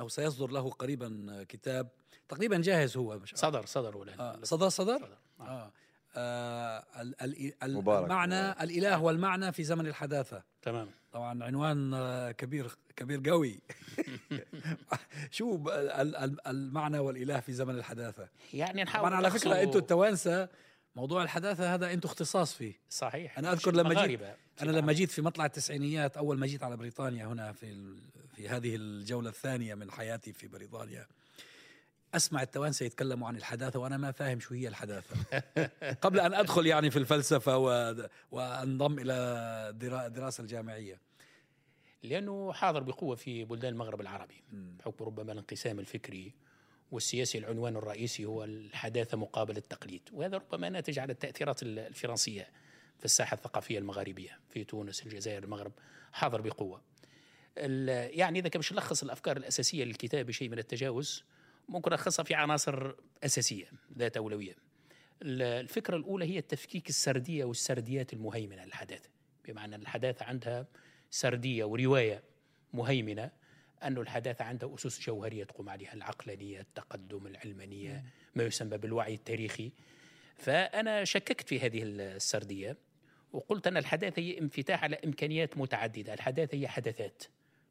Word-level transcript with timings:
انه 0.00 0.08
سيصدر 0.08 0.50
له 0.50 0.70
قريبا 0.70 1.44
كتاب. 1.48 1.88
تقريبا 2.28 2.58
جاهز 2.58 2.96
هو 2.96 3.18
مش 3.18 3.32
صدر 3.36 3.66
صدر 3.66 3.96
ولا 3.96 4.20
آه 4.20 4.38
صدر 4.42 4.68
صدر, 4.68 4.98
صدر. 4.98 5.18
آه. 5.40 5.44
آه. 5.44 5.72
آه 6.16 6.84
المعنى 7.62 7.78
مبارك. 7.78 8.62
الإله 8.62 9.02
والمعنى 9.02 9.52
في 9.52 9.64
زمن 9.64 9.86
الحداثة. 9.86 10.42
تمام. 10.62 10.88
طبعا 11.12 11.44
عنوان 11.44 11.94
آه، 11.94 12.30
كبير 12.30 12.76
كبير 12.96 13.30
قوي. 13.30 13.60
شو 15.30 15.68
المعنى 16.46 16.98
والإله 16.98 17.40
في 17.40 17.52
زمن 17.52 17.74
الحداثة؟ 17.74 18.28
يعني 18.52 18.82
نحاول 18.82 19.08
طبعا 19.08 19.16
على 19.16 19.30
فكرة 19.30 19.62
أنتم 19.62 19.78
التوانسه 19.78 20.48
موضوع 20.96 21.22
الحداثة 21.22 21.74
هذا 21.74 21.92
أنتم 21.92 22.08
اختصاص 22.08 22.54
فيه. 22.54 22.80
صحيح. 22.88 23.38
أنا 23.38 23.52
أذكر 23.52 23.74
لما 23.74 24.06
جيت 24.06 24.20
أنا 24.62 24.70
لما 24.70 24.92
جيت 24.92 25.10
في 25.10 25.22
مطلع 25.22 25.46
التسعينيات 25.46 26.16
أول 26.16 26.38
ما 26.38 26.46
جيت 26.46 26.62
على 26.62 26.76
بريطانيا 26.76 27.26
هنا 27.26 27.52
في 27.52 27.96
في 28.40 28.48
هذه 28.48 28.76
الجولة 28.76 29.28
الثانية 29.28 29.74
من 29.74 29.90
حياتي 29.90 30.32
في 30.32 30.48
بريطانيا. 30.48 31.06
أسمع 32.14 32.42
التوانسة 32.42 32.86
يتكلموا 32.86 33.28
عن 33.28 33.36
الحداثة 33.36 33.78
وأنا 33.78 33.96
ما 33.96 34.12
فاهم 34.12 34.40
شو 34.40 34.54
هي 34.54 34.68
الحداثة. 34.68 35.16
قبل 36.04 36.20
أن 36.20 36.34
أدخل 36.34 36.66
يعني 36.66 36.90
في 36.90 36.98
الفلسفة 36.98 37.56
وأنضم 38.30 38.98
إلى 38.98 39.12
الدراسة 40.06 40.42
الجامعية. 40.42 41.00
لأنه 42.02 42.52
حاضر 42.52 42.82
بقوة 42.82 43.16
في 43.16 43.44
بلدان 43.44 43.72
المغرب 43.72 44.00
العربي. 44.00 44.42
بحكم 44.52 45.04
ربما 45.04 45.32
الانقسام 45.32 45.78
الفكري 45.78 46.34
والسياسي 46.90 47.38
العنوان 47.38 47.76
الرئيسي 47.76 48.24
هو 48.24 48.44
الحداثة 48.44 49.16
مقابل 49.16 49.56
التقليد. 49.56 50.02
وهذا 50.12 50.36
ربما 50.36 50.68
ناتج 50.68 50.98
على 50.98 51.12
التأثيرات 51.12 51.62
الفرنسية 51.62 52.48
في 52.98 53.04
الساحة 53.04 53.34
الثقافية 53.34 53.78
المغاربية. 53.78 54.38
في 54.48 54.64
تونس 54.64 55.06
الجزائر 55.06 55.44
المغرب 55.44 55.72
حاضر 56.12 56.40
بقوة. 56.40 56.89
يعني 57.56 58.38
إذا 58.38 58.48
كان 58.48 58.60
باش 58.60 58.72
نلخص 58.72 59.02
الأفكار 59.02 59.36
الأساسية 59.36 59.84
للكتاب 59.84 60.26
بشيء 60.26 60.48
من 60.48 60.58
التجاوز 60.58 61.24
ممكن 61.68 61.92
ألخصها 61.92 62.22
في 62.22 62.34
عناصر 62.34 62.94
أساسية 63.24 63.70
ذات 63.98 64.16
أولوية. 64.16 64.56
الفكرة 65.22 65.96
الأولى 65.96 66.24
هي 66.24 66.40
تفكيك 66.40 66.88
السردية 66.88 67.44
والسرديات 67.44 68.12
المهيمنة 68.12 68.64
للحداثة. 68.64 69.08
بمعنى 69.48 69.74
أن 69.74 69.82
الحداثة 69.82 70.24
عندها 70.24 70.66
سردية 71.10 71.64
ورواية 71.64 72.22
مهيمنة 72.72 73.30
أن 73.82 73.98
الحداثة 73.98 74.44
عندها 74.44 74.74
أسس 74.74 75.00
جوهرية 75.00 75.44
تقوم 75.44 75.68
عليها 75.68 75.94
العقلانية 75.94 76.60
التقدم 76.60 77.26
العلمانية 77.26 78.04
ما 78.34 78.42
يسمى 78.42 78.78
بالوعي 78.78 79.14
التاريخي. 79.14 79.72
فأنا 80.36 81.04
شككت 81.04 81.48
في 81.48 81.60
هذه 81.60 81.82
السردية 81.82 82.76
وقلت 83.32 83.66
أن 83.66 83.76
الحداثة 83.76 84.22
هي 84.22 84.38
انفتاح 84.38 84.84
على 84.84 84.96
إمكانيات 85.04 85.58
متعددة. 85.58 86.14
الحداثة 86.14 86.58
هي 86.58 86.68
حدثات. 86.68 87.22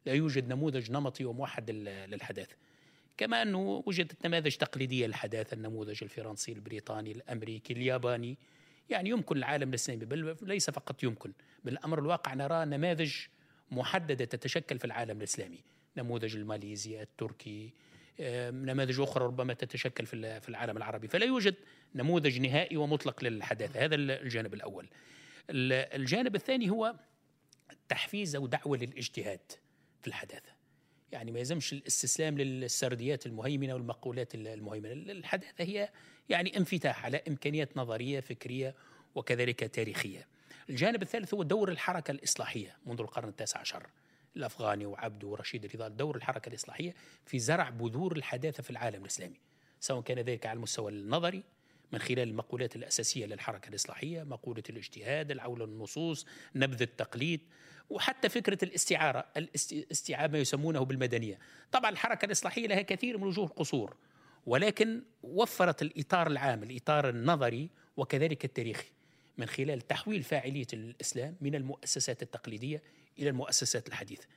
لا 0.09 0.15
يوجد 0.15 0.47
نموذج 0.47 0.91
نمطي 0.91 1.25
وموحد 1.25 1.71
للحداثة. 1.71 2.55
كما 3.17 3.41
أنه 3.41 3.83
وجدت 3.85 4.25
نماذج 4.25 4.55
تقليدية 4.55 5.07
للحداثة 5.07 5.53
النموذج 5.53 6.03
الفرنسي 6.03 6.51
البريطاني 6.51 7.11
الأمريكي 7.11 7.73
الياباني. 7.73 8.37
يعني 8.89 9.09
يمكن 9.09 9.37
العالم 9.37 9.69
الإسلامي 9.69 10.05
بل 10.05 10.35
ليس 10.41 10.69
فقط 10.69 11.03
يمكن 11.03 11.31
بالأمر 11.63 11.99
الواقع 11.99 12.33
نرى 12.33 12.65
نماذج 12.65 13.13
محددة 13.71 14.25
تتشكل 14.25 14.79
في 14.79 14.85
العالم 14.85 15.17
الإسلامي. 15.17 15.59
نموذج 15.97 16.35
الماليزي 16.35 17.01
التركي 17.01 17.73
نماذج 18.51 18.99
أخرى 18.99 19.25
ربما 19.25 19.53
تتشكل 19.53 20.05
في 20.05 20.49
العالم 20.49 20.77
العربي. 20.77 21.07
فلا 21.07 21.25
يوجد 21.25 21.55
نموذج 21.95 22.39
نهائي 22.39 22.77
ومطلق 22.77 23.23
للحداثة. 23.23 23.85
هذا 23.85 23.95
الجانب 23.95 24.53
الأول. 24.53 24.87
الجانب 25.49 26.35
الثاني 26.35 26.69
هو 26.69 26.95
تحفيز 27.89 28.35
أو 28.35 28.47
دعوة 28.47 28.77
للاجتهاد. 28.77 29.39
في 30.01 30.07
الحداثة. 30.07 30.59
يعني 31.11 31.31
ما 31.31 31.39
يلزمش 31.39 31.73
الاستسلام 31.73 32.37
للسرديات 32.37 33.25
المهيمنة 33.25 33.73
والمقولات 33.73 34.35
المهيمنة. 34.35 34.93
الحداثة 34.93 35.63
هي 35.63 35.89
يعني 36.29 36.57
انفتاح 36.57 37.05
على 37.05 37.21
إمكانيات 37.27 37.77
نظرية 37.77 38.19
فكرية 38.19 38.75
وكذلك 39.15 39.59
تاريخية. 39.59 40.27
الجانب 40.69 41.01
الثالث 41.01 41.33
هو 41.33 41.43
دور 41.43 41.71
الحركة 41.71 42.11
الإصلاحية 42.11 42.77
منذ 42.85 42.99
القرن 42.99 43.29
التاسع 43.29 43.59
عشر. 43.59 43.87
الأفغاني 44.35 44.85
وعبده 44.85 45.27
ورشيد 45.27 45.65
رضا 45.75 45.87
دور 45.87 46.15
الحركة 46.15 46.49
الإصلاحية 46.49 46.95
في 47.25 47.39
زرع 47.39 47.69
بذور 47.69 48.17
الحداثة 48.17 48.63
في 48.63 48.69
العالم 48.69 49.01
الإسلامي 49.01 49.39
سواء 49.79 50.01
كان 50.01 50.19
ذلك 50.19 50.45
على 50.45 50.57
المستوى 50.57 50.91
النظري 50.91 51.43
من 51.91 51.99
خلال 51.99 52.19
المقولات 52.19 52.75
الأساسية 52.75 53.25
للحركة 53.25 53.69
الإصلاحية 53.69 54.23
مقولة 54.23 54.63
الاجتهاد 54.69 55.31
العولة 55.31 55.65
النصوص 55.65 56.25
نبذ 56.55 56.81
التقليد 56.81 57.41
وحتى 57.89 58.29
فكرة 58.29 58.57
الاستعارة 58.63 59.25
الاستيعاب 59.37 60.31
ما 60.31 60.37
يسمونه 60.37 60.83
بالمدنية. 60.83 61.39
طبعا 61.71 61.91
الحركة 61.91 62.25
الإصلاحية 62.25 62.67
لها 62.67 62.81
كثير 62.81 63.17
من 63.17 63.27
وجوه 63.27 63.45
القصور 63.45 63.97
ولكن 64.45 65.03
وفرت 65.23 65.81
الإطار 65.81 66.27
العام 66.27 66.63
الإطار 66.63 67.09
النظري 67.09 67.69
وكذلك 67.97 68.45
التاريخي 68.45 68.87
من 69.37 69.45
خلال 69.45 69.81
تحويل 69.81 70.23
فاعلية 70.23 70.67
الإسلام 70.73 71.35
من 71.41 71.55
المؤسسات 71.55 72.21
التقليدية 72.21 72.83
إلى 73.19 73.29
المؤسسات 73.29 73.87
الحديثة. 73.87 74.27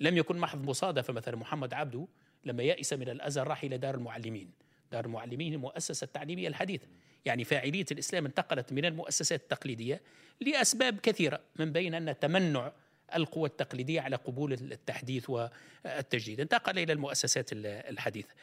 لم 0.00 0.16
يكن 0.16 0.36
محض 0.36 0.62
مصادفة 0.62 1.12
مثلا 1.12 1.36
محمد 1.36 1.74
عبده 1.74 2.06
لما 2.44 2.62
يأس 2.62 2.92
من 2.92 3.08
الأزهر 3.08 3.48
راح 3.48 3.64
إلى 3.64 3.78
دار 3.78 3.94
المعلمين. 3.94 4.50
دار 4.92 5.04
المعلمين 5.04 5.52
المؤسسة 5.52 6.04
التعليمية 6.04 6.48
الحديثة 6.48 6.86
يعني 7.24 7.44
فاعلية 7.44 7.86
الإسلام 7.92 8.26
انتقلت 8.26 8.72
من 8.72 8.84
المؤسسات 8.84 9.40
التقليدية 9.40 10.00
لأسباب 10.40 11.00
كثيرة 11.00 11.40
من 11.56 11.72
بين 11.72 11.94
أن 11.94 12.18
تمنع 12.18 12.72
القوى 13.14 13.48
التقليدية 13.48 14.00
على 14.00 14.16
قبول 14.16 14.52
التحديث 14.52 15.30
والتجديد. 15.30 16.40
انتقل 16.40 16.78
إلى 16.78 16.92
المؤسسات 16.92 17.48
الحديثة. 17.52 18.34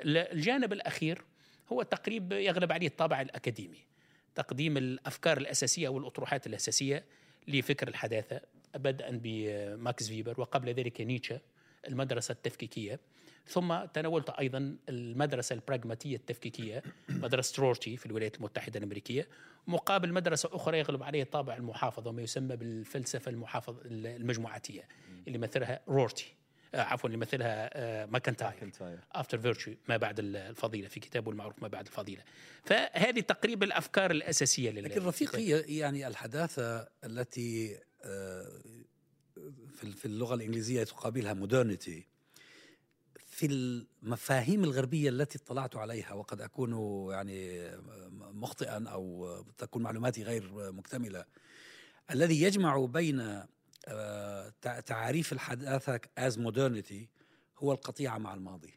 الجانب 0.00 0.72
الأخير 0.72 1.22
هو 1.72 1.82
تقريب 1.82 2.32
يغلب 2.32 2.72
عليه 2.72 2.86
الطابع 2.86 3.20
الأكاديمي 3.20 3.78
تقديم 4.34 4.76
الأفكار 4.76 5.38
الأساسية 5.38 5.88
والأطروحات 5.88 6.46
الأساسية 6.46 7.04
لفكر 7.48 7.88
الحداثة 7.88 8.40
بدءا 8.74 9.20
بماكس 9.22 10.08
فيبر 10.08 10.40
وقبل 10.40 10.68
ذلك 10.68 11.00
نيتشه. 11.00 11.40
المدرسة 11.88 12.32
التفكيكية. 12.32 13.00
ثم 13.46 13.84
تناولت 13.84 14.30
أيضا 14.30 14.76
المدرسة 14.88 15.54
البراغماتية 15.54 16.16
التفكيكية 16.16 16.82
مدرسة 17.08 17.62
رورتي 17.62 17.96
في 17.96 18.06
الولايات 18.06 18.36
المتحدة 18.36 18.78
الأمريكية. 18.78 19.28
مقابل 19.66 20.12
مدرسة 20.12 20.48
أخرى 20.52 20.78
يغلب 20.78 21.02
عليها 21.02 21.22
الطابع 21.22 21.56
المحافظة 21.56 22.10
وما 22.10 22.22
يسمى 22.22 22.56
بالفلسفة 22.56 23.30
المحافظة 23.30 23.76
المجموعاتية 23.86 24.88
اللي 25.26 25.38
مثلها 25.38 25.80
رورتي 25.88 26.34
آه 26.74 26.80
عفوا 26.80 27.08
اللي 27.08 27.18
مثلها 27.18 27.70
آه 27.72 28.06
ماكنتاير. 28.06 28.52
After 29.12 29.38
Virtue 29.38 29.72
ما 29.88 29.96
بعد 29.96 30.18
الفضيلة 30.18 30.88
في 30.88 31.00
كتابه 31.00 31.30
المعروف 31.30 31.62
ما 31.62 31.68
بعد 31.68 31.86
الفضيلة. 31.86 32.22
فهذه 32.64 33.20
تقريبا 33.20 33.66
الأفكار 33.66 34.10
الأساسية 34.10 34.70
لكن 34.70 35.02
رفيقي 35.06 35.76
يعني 35.76 36.06
الحداثة 36.06 36.88
التي 37.04 37.78
آه 38.04 38.62
في 39.74 40.04
اللغة 40.04 40.34
الإنجليزية 40.34 40.84
تقابلها 40.84 41.32
مودرنتي 41.32 42.06
في 43.26 43.46
المفاهيم 43.46 44.64
الغربية 44.64 45.10
التي 45.10 45.38
اطلعت 45.38 45.76
عليها 45.76 46.12
وقد 46.12 46.40
أكون 46.40 46.72
يعني 47.12 47.70
مخطئا 48.32 48.88
أو 48.88 49.36
تكون 49.58 49.82
معلوماتي 49.82 50.22
غير 50.22 50.72
مكتملة 50.72 51.24
الذي 52.10 52.42
يجمع 52.42 52.84
بين 52.84 53.44
آه، 53.88 54.48
تعاريف 54.86 55.32
الحداثة 55.32 56.00
as 56.28 56.32
modernity 56.32 57.06
هو 57.58 57.72
القطيعة 57.72 58.18
مع 58.18 58.34
الماضي. 58.34 58.74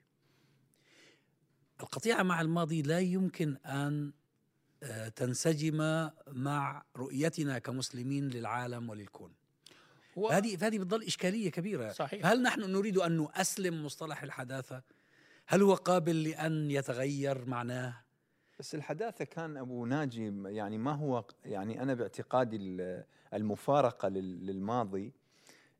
القطيعة 1.82 2.24
مع 2.24 2.42
الماضي 2.42 2.82
لا 2.82 3.00
يمكن 3.00 3.58
أن 3.66 4.14
آه، 4.84 5.08
تنسجم 5.08 6.10
مع 6.28 6.84
رؤيتنا 6.98 7.60
كمسلمين 7.60 8.28
للعالم 8.28 8.90
وللكون. 8.90 9.34
هذه 10.28 10.68
هذه 10.68 10.80
بتضل 10.80 11.04
إشكالية 11.04 11.52
كبيرة. 11.52 11.92
صحيح. 11.92 12.26
هل 12.26 12.42
نحن 12.42 12.62
نريد 12.62 12.98
أن 12.98 13.12
نؤسلم 13.12 13.86
مصطلح 13.86 14.24
الحداثة؟ 14.24 14.82
هل 15.48 15.62
هو 15.62 15.74
قابل 15.74 16.24
لأن 16.24 16.72
يتغير 16.72 17.46
معناه؟ 17.46 17.96
بس 18.60 18.76
الحداثة 18.76 19.26
كان 19.26 19.58
أبو 19.58 19.86
ناجي 19.86 20.34
يعني 20.46 20.78
ما 20.78 20.92
هو 20.92 21.24
يعني 21.46 21.82
أنا 21.82 21.94
باعتقادي 21.94 22.58
المفارقة 23.34 24.08
للماضي 24.10 25.14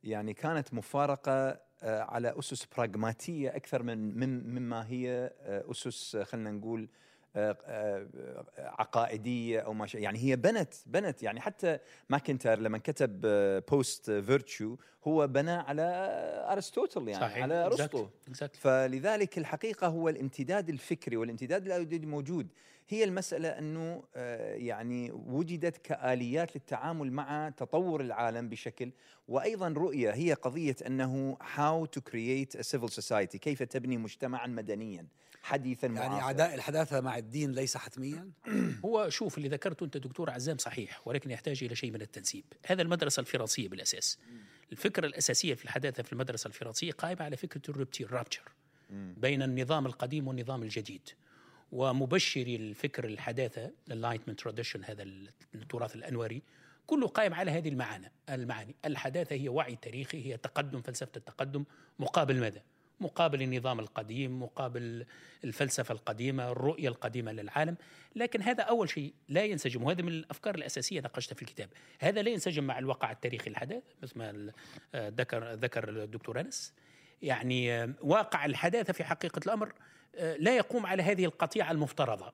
يعني 0.04 0.34
كانت 0.34 0.74
مفارقة 0.74 1.60
آه، 1.84 2.02
على 2.02 2.40
أسس 2.40 2.66
براغماتية 2.66 3.56
أكثر 3.56 3.84
من 3.84 4.16
مما 4.56 4.88
هي 4.88 5.34
آه، 5.42 5.72
أسس 5.72 6.18
خلينا 6.18 6.52
نقول 6.52 6.82
آه، 6.82 6.86
آه، 6.86 6.90
عقائدية 8.58 9.60
أو 9.60 9.74
ما 9.74 9.88
يعني 9.94 10.20
هي 10.20 10.36
بنت 10.36 10.74
بنت 10.86 11.24
يعني 11.24 11.42
حتى 11.42 11.78
ماكنتاير 12.10 12.60
لما 12.60 12.78
كتب 12.78 13.22
post 13.72 14.12
virtue 14.12 14.78
هو 15.08 15.28
بنى 15.28 15.52
على 15.52 15.82
ارسطوطل 16.52 17.08
يعني 17.08 17.26
صحيح. 17.26 17.44
على 17.44 17.66
أرسطو 17.66 18.06
exactly. 18.06 18.34
exactly. 18.34 18.58
فلذلك 18.58 19.38
الحقيقة 19.38 19.88
هو 19.88 20.10
الامتداد 20.10 20.70
الفكري 20.70 21.18
والامتداد 21.18 21.66
الايديولوجي 21.66 22.06
موجود 22.06 22.48
هي 22.90 23.04
المسألة 23.04 23.50
أنه 23.50 24.04
آه، 24.16 24.54
يعني 24.54 25.12
وجدت 25.12 25.78
كآليات 25.78 26.56
للتعامل 26.56 27.12
مع 27.12 27.50
تطور 27.50 28.02
العالم 28.02 28.50
بشكل 28.50 28.92
وأيضا 29.28 29.68
رؤية 29.68 30.12
هي 30.12 30.34
قضية 30.34 30.76
أنه 30.88 31.38
how 31.56 31.86
to 31.86 32.02
create 32.02 32.60
a 32.60 32.64
civil 32.64 32.90
society 32.90 33.38
كيف 33.38 33.64
تبني 33.64 33.98
مجتمعا 33.98 34.48
مدنيا 34.48 35.08
حديثا 35.42 35.88
يعني 35.88 36.10
معاصر. 36.10 36.26
عداء 36.26 36.56
الحداثة 36.56 37.02
مع 37.02 37.18
الدين 37.18 37.52
ليس 37.52 37.78
حتميا؟ 37.78 38.32
هو 38.86 39.10
شوف 39.10 39.38
اللي 39.38 39.50
ذكرته 39.50 39.84
أنت 39.84 39.98
دكتور 39.98 40.30
عزام 40.30 40.58
صحيح 40.58 41.08
ولكن 41.08 41.32
يحتاج 41.32 41.64
إلى 41.64 41.76
شيء 41.76 41.92
من 41.92 42.02
التنسيب. 42.02 42.44
هذا 42.66 42.82
المدرسة 42.82 43.20
الفرنسية 43.20 43.68
بالأساس. 43.70 44.20
الفكرة 44.72 45.06
الأساسية 45.06 45.54
في 45.54 45.66
الحداثة 45.66 46.04
في 46.04 46.14
المدرسة 46.14 46.48
الفرنسية 46.48 46.92
قائمة 46.92 47.24
على 47.24 47.38
فكرة 47.38 47.62
ال 47.72 47.77
rupture 47.77 48.12
rupture 48.12 48.52
بين 49.18 49.42
النظام 49.42 49.86
القديم 49.86 50.28
والنظام 50.28 50.64
الجديد. 50.64 51.10
ومبشري 51.72 52.56
الفكر 52.56 53.06
الحداثة 53.06 53.72
ال 53.92 53.95
Enlightenment 53.95 54.40
tradition 54.40 54.84
هذا 54.84 55.04
التراث 55.56 55.96
الأنواري 55.96 56.42
كله 56.88 57.08
قائم 57.08 57.34
على 57.34 57.52
هذه 57.52 57.70
المعاني 57.70 58.12
المعاني. 58.30 58.76
الحداثة 58.86 59.36
هي 59.36 59.50
وعي 59.50 59.76
تاريخي 59.76 60.26
هي 60.26 60.38
تقدم 60.38 60.82
فلسفة 60.82 61.12
التقدم. 61.18 61.64
مقابل 62.00 62.40
ماذا؟ 62.40 62.62
مقابل 63.00 63.42
النظام 63.42 63.80
القديم 63.80 64.44
مقابل 64.44 65.06
الفلسفة 65.44 65.92
القديمة 65.92 66.52
الرؤية 66.52 66.88
القديمة 66.88 67.32
للعالم. 67.32 67.76
لكن 68.16 68.42
هذا 68.42 68.64
أول 68.64 68.90
شيء 68.90 69.14
لا 69.30 69.46
ينسجم 69.46 69.84
وهذا 69.84 70.02
من 70.02 70.08
الأفكار 70.08 70.56
الأساسية 70.56 71.02
ناقشتها 71.02 71.36
في 71.36 71.42
الكتاب. 71.42 71.70
هذا 72.00 72.22
لا 72.22 72.30
ينسجم 72.30 72.64
مع 72.64 72.80
الواقع 72.80 73.12
التاريخي 73.12 73.50
الحداث 73.50 73.84
مثل 74.04 74.20
ما 74.20 74.52
آه، 74.96 75.10
ذكر 75.10 75.54
ذكر 75.54 75.90
الدكتور 75.90 76.40
أنس. 76.40 76.74
يعني 77.22 77.74
آه، 77.74 77.94
واقع 78.02 78.46
الحداثة 78.46 78.94
في 78.94 79.04
حقيقة 79.04 79.42
الأمر 79.46 79.74
آه، 80.16 80.36
لا 80.38 80.58
يقوم 80.58 80.86
على 80.86 81.04
هذه 81.04 81.26
القطيعة 81.26 81.72
المفترضة. 81.72 82.34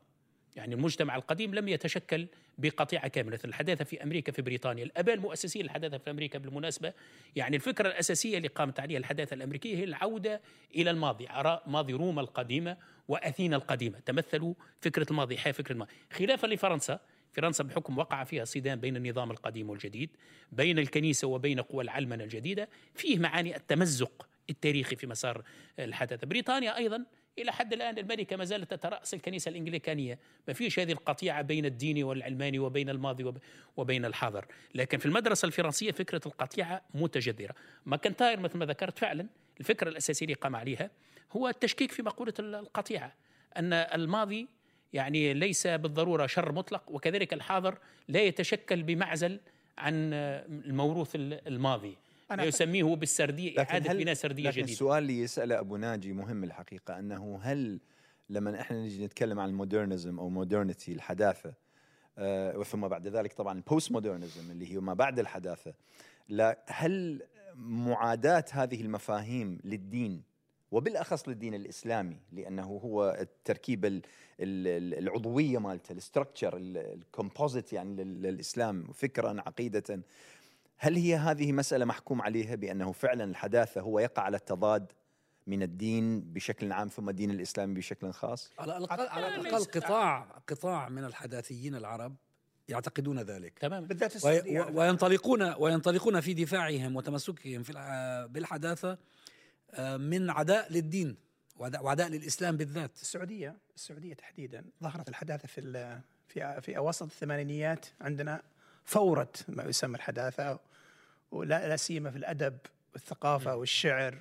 يعني 0.56 0.76
المجتمع 0.76 1.16
القديم 1.16 1.56
لم 1.56 1.68
يتشكل 1.68 2.28
بقطيعة 2.58 3.08
كاملة. 3.08 3.40
الحداثة 3.46 3.84
في 3.84 4.04
أمريكا 4.04 4.32
في 4.32 4.42
بريطانيا 4.42 4.84
الأباء 4.84 5.16
المؤسسين 5.16 5.62
للحداثة 5.62 5.98
في 5.98 6.12
أمريكا 6.12 6.40
بالمناسبة 6.40 6.94
يعني 7.36 7.56
الفكرة 7.56 7.88
الأساسية 7.88 8.38
اللي 8.38 8.48
قامت 8.48 8.80
عليها 8.80 8.98
الحداثة 8.98 9.34
الأمريكية 9.34 9.78
هي 9.78 9.84
العودة 9.84 10.42
إلى 10.76 10.92
الماضي 10.92 11.28
عراء 11.28 11.64
ماضي 11.68 11.94
روما 11.94 12.22
القديمة 12.22 12.78
وأثينا 13.08 13.56
القديمة. 13.56 14.00
تمثلوا 14.00 14.54
فكرة 14.82 15.08
الماضي 15.12 15.38
حياة 15.38 15.54
فكرة 15.54 15.74
الماضي. 15.74 15.92
خلافا 16.12 16.48
لفرنسا 16.48 17.00
فرنسا 17.34 17.64
بحكم 17.64 17.98
وقع 17.98 18.24
فيها 18.24 18.46
صدام 18.46 18.80
بين 18.80 18.96
النظام 18.96 19.32
القديم 19.32 19.70
والجديد 19.70 20.10
بين 20.52 20.80
الكنيسة 20.80 21.28
وبين 21.28 21.60
قوى 21.60 21.84
العلمنة 21.84 22.24
الجديدة 22.24 22.70
فيه 22.96 23.20
معاني 23.20 23.56
التمزق 23.56 24.28
التاريخي 24.50 24.96
في 24.96 25.08
مسار 25.08 25.44
الحداثة. 25.80 26.28
بريطانيا 26.28 26.78
أيضا 26.78 27.06
إلى 27.40 27.52
حد 27.52 27.74
الآن 27.74 27.98
الملكة 27.98 28.36
ما 28.36 28.46
زالت 28.46 28.72
تترأس 28.72 29.14
الكنيسة 29.14 29.50
الإنجليكانية. 29.50 30.20
ما 30.48 30.54
فيش 30.54 30.80
هذه 30.80 30.92
القطيعة 30.92 31.42
بين 31.42 31.66
الدين 31.66 32.04
والعلماني 32.04 32.60
وبين 32.60 32.90
الماضي 32.90 33.34
وبين 33.78 34.06
الحاضر. 34.06 34.46
لكن 34.76 34.98
في 34.98 35.06
المدرسة 35.06 35.46
الفرنسية 35.46 35.92
فكرة 35.92 36.22
القطيعة 36.26 36.82
متجذرة. 36.94 37.56
ماكنتاير 37.86 38.40
مثل 38.40 38.58
ما 38.58 38.66
ذكرت 38.66 39.00
فعلا 39.00 39.28
الفكرة 39.60 39.90
الأساسية 39.90 40.26
اللي 40.26 40.36
قام 40.36 40.56
عليها 40.56 40.92
هو 41.32 41.48
التشكيك 41.48 41.92
في 41.92 42.02
مقولة 42.02 42.34
القطيعة. 42.40 43.16
أن 43.58 43.74
الماضي 43.74 44.48
يعني 44.94 45.34
ليس 45.34 45.68
بالضرورة 45.68 46.28
شر 46.28 46.52
مطلق 46.52 46.84
وكذلك 46.88 47.34
الحاضر 47.34 47.78
لا 48.08 48.22
يتشكل 48.22 48.84
بمعزل 48.84 49.40
عن 49.78 50.14
الموروث 50.14 51.12
الماضي. 51.16 51.98
أنا 52.32 52.44
يسميه 52.44 52.84
بالسردية 52.84 53.60
إعادة 53.60 53.94
بناء 53.94 54.14
سردية 54.14 54.44
لكن 54.44 54.52
جديدة. 54.58 54.72
السؤال 54.72 55.04
اللي 55.04 55.20
يسأله 55.20 55.60
أبو 55.60 55.78
ناجي 55.78 56.14
مهم 56.14 56.44
الحقيقة 56.44 57.00
أنه 57.00 57.40
هل 57.44 57.80
لما 58.30 58.62
إحنا 58.62 58.84
نجي 58.84 59.06
نتكلم 59.06 59.40
عن 59.40 59.50
المودرنزم 59.50 60.20
أو 60.20 60.30
مودرنتي 60.30 60.92
الحداثة 60.92 61.54
آه 62.18 62.58
وثم 62.58 62.88
بعد 62.88 63.08
ذلك 63.08 63.34
طبعا 63.34 63.58
ال 63.58 63.92
postmodernism 63.92 64.52
اللي 64.52 64.74
هي 64.74 64.78
ما 64.78 64.94
بعد 64.94 65.20
الحداثة 65.20 65.74
لا 66.30 66.64
هل 66.68 67.24
معاداة 67.56 68.46
هذه 68.52 68.82
المفاهيم 68.82 69.60
للدين 69.64 70.24
وبالأخص 70.72 71.28
للدين 71.30 71.54
الإسلامي 71.54 72.18
لأنه 72.32 72.64
هو 72.64 73.18
التركيبة 73.20 74.02
العضوية 74.40 75.58
مالته 75.58 75.92
ال 75.94 76.00
structure 76.00 76.58
ال 76.58 76.69
composite 76.69 77.74
يعني 77.74 78.04
للإسلام 78.04 78.84
فكرا 78.94 79.42
عقيدة 79.42 80.02
هل 80.78 80.96
هي 80.96 81.16
هذه 81.16 81.52
مسألة 81.52 81.86
محكوم 81.86 82.22
عليها 82.22 82.56
بأنه 82.56 82.92
فعلا 82.92 83.24
الحداثة 83.24 83.82
هو 83.82 84.00
يقع 84.00 84.22
على 84.24 84.38
التضاد 84.38 84.92
من 85.48 85.64
الدين 85.64 86.22
بشكل 86.22 86.72
عام 86.72 86.88
ثم 86.88 87.10
الدين 87.10 87.32
الإسلامي 87.32 87.74
بشكل 87.74 88.12
خاص؟ 88.12 88.52
على 88.60 88.78
الأقل, 88.78 89.08
على 89.08 89.36
الأقل 89.36 89.66
قطاع 89.66 90.42
قطاع 90.48 90.90
من 90.90 91.04
الحداثيين 91.04 91.76
العرب 91.76 92.16
يعتقدون 92.68 93.20
ذلك. 93.20 93.60
تمام. 93.60 93.86
بالذات 93.86 94.26
وي 94.26 94.60
وينطلقون 94.60 95.54
وينطلقون 95.54 96.20
في 96.22 96.34
دفاعهم 96.34 96.96
وتمسكهم 96.96 97.64
في 97.64 97.74
بالحداثة 98.30 98.98
آه، 99.72 99.98
من 99.98 100.30
عداء 100.30 100.74
للدين 100.74 101.18
وعداء 101.56 102.08
للإسلام 102.08 102.58
بالذات. 102.58 102.92
السعوديه 103.02 103.58
السعودية 103.76 104.14
تحديدا 104.14 104.66
ظهرت 104.84 105.10
الحداثة 105.10 105.48
في 105.48 105.62
في 106.28 106.62
في 106.62 106.78
اواسط 106.78 107.04
الثمانينيات 107.04 107.86
عندنا. 108.02 108.42
فورة 108.88 109.32
ما 109.48 109.64
يسمى 109.64 109.96
الحداثة 109.96 110.60
ولا 111.32 111.76
سيما 111.76 112.12
في 112.12 112.18
الأدب 112.18 112.58
والثقافة 112.94 113.56
والشعر 113.56 114.18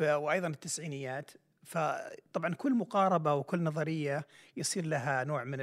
وأيضا 0.00 0.48
التسعينيات. 0.48 1.30
فطبعا 1.64 2.54
كل 2.54 2.74
مقاربة 2.74 3.34
وكل 3.34 3.62
نظرية 3.62 4.26
يصير 4.56 4.86
لها 4.86 5.24
نوع 5.24 5.44
من 5.44 5.58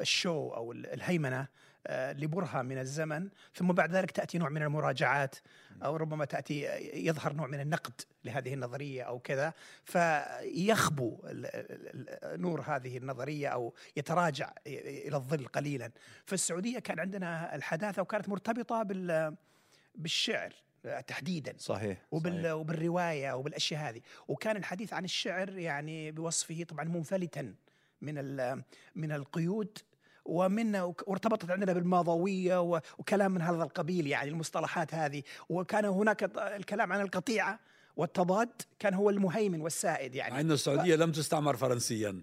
الشو 0.00 0.48
أو 0.48 0.72
الهيمنة. 0.72 1.48
لبرهة 1.90 2.62
من 2.62 2.78
الزمن 2.78 3.28
ثم 3.54 3.72
بعد 3.72 3.92
ذلك 3.92 4.10
تأتي 4.10 4.38
نوع 4.38 4.48
من 4.48 4.62
المراجعات 4.62 5.36
أو 5.84 5.96
ربما 5.96 6.24
تأتي 6.24 6.62
يظهر 7.06 7.32
نوع 7.32 7.46
من 7.46 7.60
النقد 7.60 8.00
لهذه 8.24 8.54
النظرية 8.54 9.02
أو 9.02 9.18
كذا 9.18 9.52
فيخبو 9.84 11.18
نور 12.24 12.60
هذه 12.60 12.96
النظرية 12.96 13.48
أو 13.48 13.74
يتراجع 13.96 14.52
إلى 14.66 15.16
الظل 15.16 15.46
قليلا. 15.46 15.90
فالسعودية 16.24 16.78
كان 16.78 17.00
عندنا 17.00 17.54
الحداثة 17.54 18.02
وكانت 18.02 18.28
مرتبطة 18.28 18.82
بالشعر 19.94 20.52
تحديدا. 21.06 21.54
صحيح, 21.58 22.06
وبال 22.10 22.42
صحيح 22.42 22.52
وبالرواية 22.52 23.32
وبالأشياء 23.32 23.90
هذه. 23.90 24.00
وكان 24.28 24.56
الحديث 24.56 24.92
عن 24.92 25.04
الشعر 25.04 25.58
يعني 25.58 26.12
بوصفه 26.12 26.64
طبعا 26.68 26.84
منفلتا 26.84 27.54
من 28.00 28.14
من 28.94 29.12
القيود 29.12 29.78
ومن 30.26 30.76
وارتبطت 31.06 31.50
عندنا 31.50 31.72
بالماضوية 31.72 32.60
وكلام 32.98 33.32
من 33.32 33.42
هذا 33.42 33.62
القبيل 33.62 34.06
يعني 34.06 34.30
المصطلحات 34.30 34.94
هذه. 34.94 35.22
وكان 35.48 35.84
هناك 35.84 36.22
الكلام 36.38 36.92
عن 36.92 37.00
القطيعة. 37.00 37.58
والتضاد 37.96 38.62
كان 38.78 38.94
هو 38.94 39.10
المهيمن 39.10 39.60
والسائد 39.60 40.14
يعني 40.14 40.34
مع 40.34 40.40
إن 40.40 40.52
السعودية 40.52 40.96
ف... 40.96 41.00
لم 41.00 41.12
تستعمر 41.12 41.56
فرنسيا 41.56 42.10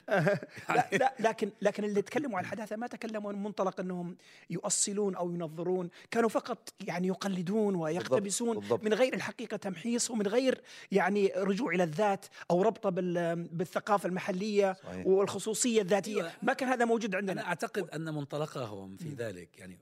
لا, 0.70 0.90
لا 0.92 1.14
لكن 1.20 1.52
لكن 1.62 1.84
اللي 1.84 2.02
تكلموا 2.02 2.38
عن 2.38 2.44
الحداثة 2.44 2.76
ما 2.76 2.88
تكلموا 2.88 3.32
من 3.32 3.44
منطلق 3.44 3.80
إنهم 3.80 4.18
يؤصلون 4.50 5.16
أو 5.16 5.32
ينظرون 5.32 5.90
كانوا 6.12 6.30
فقط 6.30 6.74
يعني 6.82 7.08
يقلدون 7.08 7.76
ويقتبسون 7.76 8.48
بالضبط. 8.48 8.64
بالضبط. 8.64 8.84
من 8.84 8.94
غير 8.94 9.14
الحقيقة 9.14 9.58
تمحيص 9.58 10.12
ومن 10.12 10.28
غير 10.28 10.62
يعني 10.92 11.32
رجوع 11.38 11.74
إلى 11.74 11.84
الذات 11.84 12.26
أو 12.52 12.62
ربطة 12.62 12.90
بالثقافة 12.90 14.10
المحلية 14.10 14.74
صحيح. 14.74 15.08
والخصوصية 15.08 15.82
الذاتية 15.82 16.22
أيوة. 16.22 16.32
ما 16.42 16.54
كان 16.54 16.70
هذا 16.70 16.86
موجود 16.86 17.16
عندنا 17.16 17.42
أنا 17.42 17.50
أعتقد 17.50 17.90
أن 17.90 18.14
منطلقهم 18.14 18.98
في 18.98 19.10
ذلك 19.10 19.60
يعني 19.60 19.80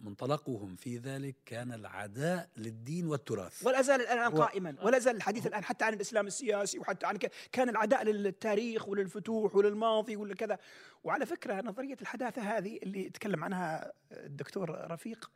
منطلقهم 0.00 0.76
في 0.76 0.98
ذلك 0.98 1.36
كان 1.46 1.72
العداء 1.72 2.48
للدين 2.56 3.06
والتراث 3.06 3.66
ولا 3.66 3.82
زال 3.82 4.00
الآن 4.00 4.32
قائما 4.32 4.76
ولا 4.82 4.98
زال 4.98 5.09
الحديث 5.16 5.46
الآن 5.46 5.64
حتى 5.64 5.84
عن 5.84 5.94
الإسلام 5.94 6.26
السياسي 6.26 6.78
وحتى 6.78 7.06
عن 7.06 7.18
كان 7.52 7.68
العداء 7.68 8.04
للتاريخ 8.04 8.88
وللفتوح 8.88 9.56
وللماضي 9.56 10.16
ولكذا. 10.16 10.58
وعلى 11.04 11.26
فكرة 11.26 11.60
نظرية 11.60 11.96
الحداثة 12.00 12.42
هذه 12.42 12.78
اللي 12.82 13.10
تكلم 13.10 13.44
عنها 13.44 13.92
الدكتور 14.12 14.90
رفيق 14.90 15.30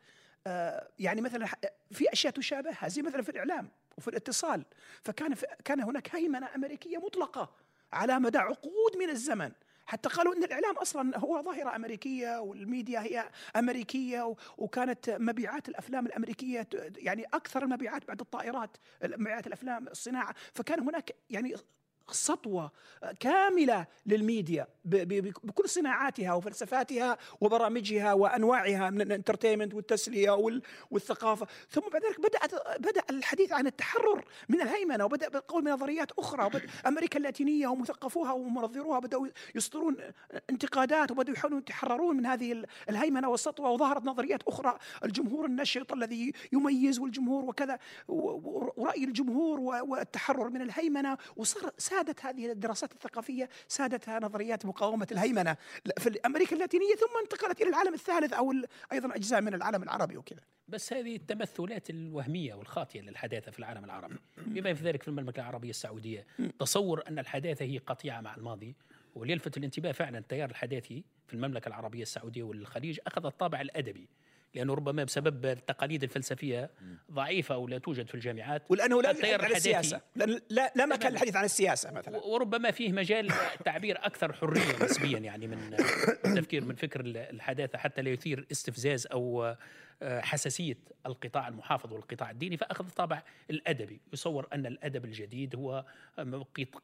آه، 0.47 0.89
يعني 0.99 1.21
مثلا 1.21 1.47
في 1.91 2.13
أشياء 2.13 2.33
تشابهها 2.33 2.89
زي 2.89 3.03
مثلا 3.03 3.23
في 3.23 3.29
الإعلام 3.29 3.71
وفي 3.99 4.09
الاتصال 4.09 4.65
فكان 5.03 5.35
كان 5.65 5.81
هناك 5.81 6.15
هيمنة 6.15 6.55
أمريكية 6.55 6.99
مطلقة 6.99 7.53
على 7.93 8.19
مدى 8.19 8.39
عقود 8.39 8.97
من 8.99 9.11
الزمن. 9.11 9.53
حتى 9.87 10.09
قالوا 10.09 10.35
إن 10.35 10.45
الإعلام 10.45 10.77
أصلا 10.77 11.19
هو 11.19 11.43
ظاهرة 11.43 11.77
أمريكية 11.77 12.41
والميديا 12.41 13.01
هي 13.01 13.31
أمريكية 13.57 14.35
وكانت 14.59 15.11
مبيعات 15.11 15.69
الأفلام 15.69 16.07
الأمريكية 16.07 16.69
يعني 16.97 17.25
أكثر 17.25 17.63
المبيعات 17.63 18.09
بعد 18.09 18.21
الطائرات 18.21 18.77
مبيعات 19.05 19.47
الأفلام 19.47 19.89
الصناعة. 19.89 20.35
فكان 20.55 20.81
هناك 20.81 21.15
يعني 21.31 21.55
سطوه 22.11 22.71
كاملة 23.21 23.87
للميديا 24.07 24.67
بكل 24.85 25.69
صناعاتها 25.69 26.33
وفلسفاتها 26.35 27.19
وبرامجها 27.41 28.13
وأنواعها 28.13 28.91
من 28.91 29.01
الانترتينمنت 29.01 29.75
والتسلية 29.75 30.31
وال- 30.31 30.63
والثقافة، 30.91 31.47
ثم 31.71 31.81
بعد 31.81 32.03
ذلك 32.05 32.21
بدات 32.21 32.55
بدأ 32.81 33.03
الحديث 33.11 33.53
عن 33.53 33.67
التحرر 33.67 34.25
من 34.49 34.61
الهيمنة 34.61 35.05
وبدأ 35.05 35.29
بالقول 35.29 35.65
بنظريات 35.65 36.13
أخرى 36.19 36.51
أمريكا 36.87 37.19
اللاتينية 37.19 37.69
ومثقفوها 37.69 38.33
ومنظروها 38.33 38.99
بدأوا 38.99 39.27
يصدرون 39.55 39.97
انتقادات 40.51 41.11
وبدأوا 41.11 41.37
يحاولون 41.37 41.59
يتحررون 41.61 42.17
من 42.17 42.27
هذه 42.27 42.53
ال- 42.53 42.67
الهيمنة 42.91 43.29
والسطوة 43.29 43.71
وظهرت 43.71 44.05
نظريات 44.05 44.43
أخرى. 44.49 44.79
الجمهور 45.05 45.47
النشط 45.47 45.93
الذي 45.93 46.33
يميز 46.53 46.99
والجمهور 46.99 47.45
وكذا 47.45 47.79
ورأي 48.09 49.05
الجمهور 49.05 49.61
والتحرر 49.61 50.49
من 50.51 50.63
الهيمنة 50.63 51.17
وصار 51.37 51.71
سادت 51.95 52.25
هذه 52.25 52.53
الدراسات 52.53 52.93
الثقافية 52.93 53.49
سادتها 53.69 54.21
نظريات 54.21 54.67
مقاومة 54.67 55.07
الهيمنة 55.13 55.57
لا، 55.85 55.95
في 55.99 56.21
أمريكا 56.27 56.57
اللاتينية 56.57 56.95
ثم 56.95 57.19
انتقلت 57.23 57.61
إلى 57.61 57.69
العالم 57.71 57.95
الثالث 57.95 58.33
أو 58.33 58.53
ال- 58.53 58.67
أيضا 58.93 59.15
أجزاء 59.15 59.41
من 59.41 59.55
العالم 59.55 59.83
العربي 59.83 60.17
وكذا. 60.17 60.41
بس 60.69 60.93
هذه 60.93 61.17
التمثلات 61.17 61.91
الوهمية 61.91 62.55
والخاطئة 62.55 63.01
للحداثة 63.01 63.51
في 63.51 63.59
العالم 63.59 63.85
العربي. 63.85 64.17
بما 64.37 64.75
في 64.75 64.85
ذلك 64.85 65.03
في 65.03 65.09
المملكة 65.09 65.41
العربية 65.41 65.71
السعودية 65.71 66.27
تصور 66.59 67.03
أن 67.09 67.19
الحداثة 67.19 67.65
هي 67.65 67.79
قطيعة 67.79 68.21
مع 68.21 68.35
الماضي 68.35 68.75
وليلفت 69.15 69.57
الانتباه 69.57 69.93
فعلا 69.93 70.19
التيار 70.19 70.51
الحداثي 70.51 71.05
في 71.27 71.35
المملكة 71.35 71.69
العربية 71.69 72.03
السعودية 72.03 72.43
والخليج 72.43 72.99
أخذ 73.07 73.27
الطابع 73.27 73.61
الأدبي. 73.61 74.09
لأنه 74.55 74.75
ربما 74.75 75.05
بسبب 75.05 75.47
التقاليد 75.47 76.03
الفلسفية 76.03 76.71
ضعيفة 77.13 77.55
أو 77.55 77.69
لا 77.69 77.79
توجد 77.79 78.09
في 78.09 78.15
الجامعات. 78.15 78.63
ولأنه 78.69 79.03
لا 79.03 79.11
يحدث 79.11 79.45
عن 79.45 79.51
السياسة. 79.51 80.01
لا, 80.17 80.73
لا 80.77 80.87
مكان 80.87 81.13
للحديث 81.13 81.37
عن 81.37 81.45
السياسة 81.45 81.93
مثلا. 81.93 82.17
وربما 82.17 82.71
فيه 82.71 82.93
مجال 82.93 83.33
تعبير 83.65 83.99
أكثر 84.07 84.33
حرية 84.33 84.85
نسبيا 84.85 85.19
يعني 85.19 85.47
من 85.47 85.77
التفكير 86.27 86.65
من 86.65 86.75
فكر 86.75 87.01
الحداثة 87.05 87.79
حتى 87.79 88.03
لا 88.03 88.11
يثير 88.11 88.47
استفزاز 88.53 89.07
أو 89.07 89.55
آه، 90.03 90.21
حساسية 90.21 90.77
القطاع 91.07 91.49
المحافظ 91.49 91.93
والقطاع 91.93 92.31
الديني. 92.31 92.57
فأخذ 92.57 92.87
الطابع 92.87 93.23
الادبي 93.51 94.01
يصور 94.13 94.49
أن 94.53 94.67
الأدب 94.67 95.05
الجديد 95.05 95.57
هو 95.57 95.85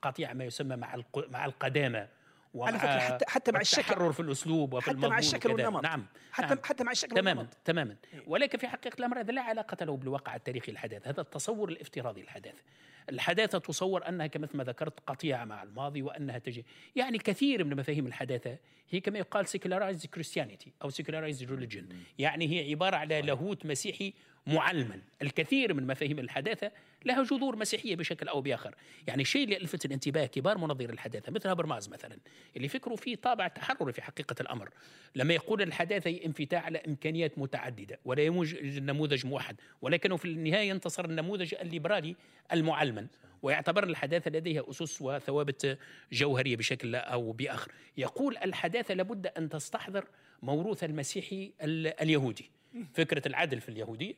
قطيع 0.02 0.32
ما 0.32 0.44
يسمى 0.44 0.76
مع 0.76 1.02
مع 1.16 1.44
القدامى. 1.44 2.06
على 2.54 2.78
فكرة 2.78 2.99
حتى- 3.19 3.28
حتى 3.28 3.52
مع 3.52 3.61
الشكل. 3.61 3.80
التحرر 3.80 4.12
في 4.12 4.21
الأسلوب 4.21 4.73
وفي 4.73 4.90
حتى 4.90 4.99
مع 5.09 5.19
الشكل. 5.19 5.50
والنمط. 5.52 5.83
نعم. 5.83 6.07
حتى 6.33 6.47
نعم. 6.47 6.59
حتى 6.64 6.85
مع 6.85 6.92
الشكل 6.92 7.16
تماما 7.16 7.30
والنمط. 7.40 7.57
تماما. 7.64 7.97
ولكن 8.26 8.59
في 8.59 8.69
حقيقة 8.69 8.99
الأمر 8.99 9.21
هذا 9.21 9.33
لا 9.33 9.42
علاقة 9.42 9.85
له 9.85 9.97
بالواقع 9.97 10.37
التاريخي 10.37 10.73
الحداث. 10.73 11.09
هذا 11.09 11.21
التصور 11.21 11.69
الافتراضي 11.69 12.21
للحداثه 12.23 12.62
الحداثة 13.11 13.59
تصور 13.59 14.09
أنها 14.09 14.26
كمثل 14.26 14.57
ما 14.57 14.64
ذكرت 14.64 15.00
قطيعة 15.07 15.45
مع 15.45 15.62
الماضي 15.62 16.02
وأنها 16.02 16.38
تجي. 16.38 16.64
يعني 16.97 17.19
كثير 17.19 17.64
من 17.64 17.76
مفاهيم 17.76 18.07
الحداثة 18.07 18.57
هي 18.90 19.00
كما 19.00 19.19
يقال 19.19 19.47
secularized 19.47 20.07
Christianity 20.19 20.69
أو 20.83 20.90
secularized 20.90 21.47
religion. 21.49 21.85
يعني 22.19 22.49
هي 22.49 22.71
عبارة 22.71 22.97
على 22.97 23.23
لاهوت 23.23 23.66
مسيحي 23.66 24.14
معلما. 24.47 25.00
الكثير 25.23 25.75
من 25.75 25.87
مفاهيم 25.87 26.18
الحداثة 26.18 26.73
لها 27.04 27.23
جذور 27.23 27.56
مسيحية 27.56 27.97
بشكل 27.97 28.28
أو 28.28 28.40
بآخر. 28.40 28.75
يعني 29.06 29.23
الشيء 29.23 29.44
اللي 29.44 29.56
ألفت 29.56 29.85
الانتباه 29.85 30.26
كبار 30.26 30.59
مناظير 30.59 30.90
الحداثة 30.90 31.32
مثل 31.32 31.49
هابرماز 31.49 31.88
مثلا 31.88 32.16
اللي 32.56 32.68
فكروا 32.68 32.97
فيه 32.97 33.16
طابع 33.16 33.49
تحرري 33.49 33.92
في 33.92 34.02
حقيقة 34.02 34.35
الأمر. 34.40 34.70
لما 35.16 35.35
يقول 35.35 35.62
الحداثة 35.62 36.11
هي 36.11 36.25
انفتاح 36.26 36.64
على 36.64 36.78
إمكانيات 36.78 37.38
متعددة 37.38 37.99
ولا 38.04 38.23
يوجد 38.23 38.82
نموذج 38.82 39.26
موحد 39.26 39.56
ولكنه 39.82 40.16
في 40.16 40.25
النهاية 40.25 40.68
ينتصر 40.68 41.04
النموذج 41.04 41.54
الليبرالي 41.54 42.16
المعلمن 42.52 43.06
ويعتبر 43.42 43.85
الحداثة 43.85 44.30
لديها 44.30 44.70
أسس 44.70 45.02
وثوابت 45.02 45.78
جوهرية 46.12 46.56
بشكل 46.56 46.94
أو 46.94 47.32
بآخر. 47.32 47.73
يقول 47.97 48.37
الحداثة 48.37 48.94
لابد 48.94 49.26
أن 49.26 49.49
تستحضر 49.49 50.04
موروث 50.42 50.85
المسيحي 50.85 51.52
ال- 51.62 52.00
اليهودي. 52.02 52.50
فكرة 52.94 53.28
العدل 53.28 53.60
في 53.60 53.68
اليهودية 53.68 54.14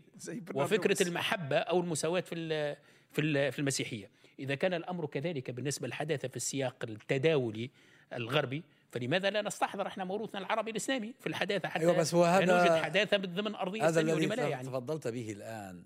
وفكرة. 0.55 1.03
المحبة 1.09 1.57
أو 1.57 1.81
المساواة 1.81 2.21
في 2.21 2.35
ال- 2.35 2.77
في 3.13 3.21
ال- 3.21 3.53
في 3.53 3.59
المسيحية. 3.59 4.11
إذا 4.39 4.55
كان 4.55 4.75
الأمر 4.75 5.07
كذلك 5.07 5.51
بالنسبة 5.51 5.87
للحداثة 5.87 6.29
في 6.29 6.37
السياق 6.37 6.77
التداولي 6.85 7.71
الغربي 8.13 8.63
فلماذا 8.91 9.31
لا 9.31 9.43
نستحضر 9.43 9.87
إحنا 9.87 10.05
موروثنا 10.05 10.41
العربي 10.41 10.71
الإسلامي 10.71 11.15
في 11.21 11.27
الحداثة 11.27 11.69
حتى 11.69 11.83
أيوة، 11.83 11.97
بس 11.99 12.15
هذا- 12.15 12.45
نوجد 12.45 12.83
حداثه 12.83 13.17
ضمن 13.17 13.55
أرضية 13.55 13.89
هذا 13.89 14.01
الذي 14.01 14.27
يعني. 14.51 14.69
تفضلت 14.69 15.09
به 15.09 15.33
الآن 15.33 15.85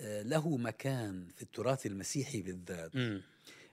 آه، 0.00 0.22
له 0.22 0.56
مكان 0.56 1.28
في 1.36 1.42
التراث 1.42 1.86
المسيحي 1.86 2.42
بالذات. 2.42 2.96
مم. 2.96 3.22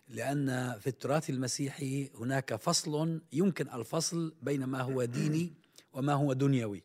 لأن 0.10 0.76
في 0.80 0.88
التراث 0.88 1.30
المسيحي 1.30 2.10
هناك 2.16 2.56
فصل 2.56 3.22
يمكن 3.34 3.70
الفصل 3.70 4.36
بين 4.42 4.64
ما 4.64 4.82
هو 4.82 5.04
ديني 5.06 5.54
وما 5.94 6.14
هو 6.14 6.34
دنيوي. 6.34 6.84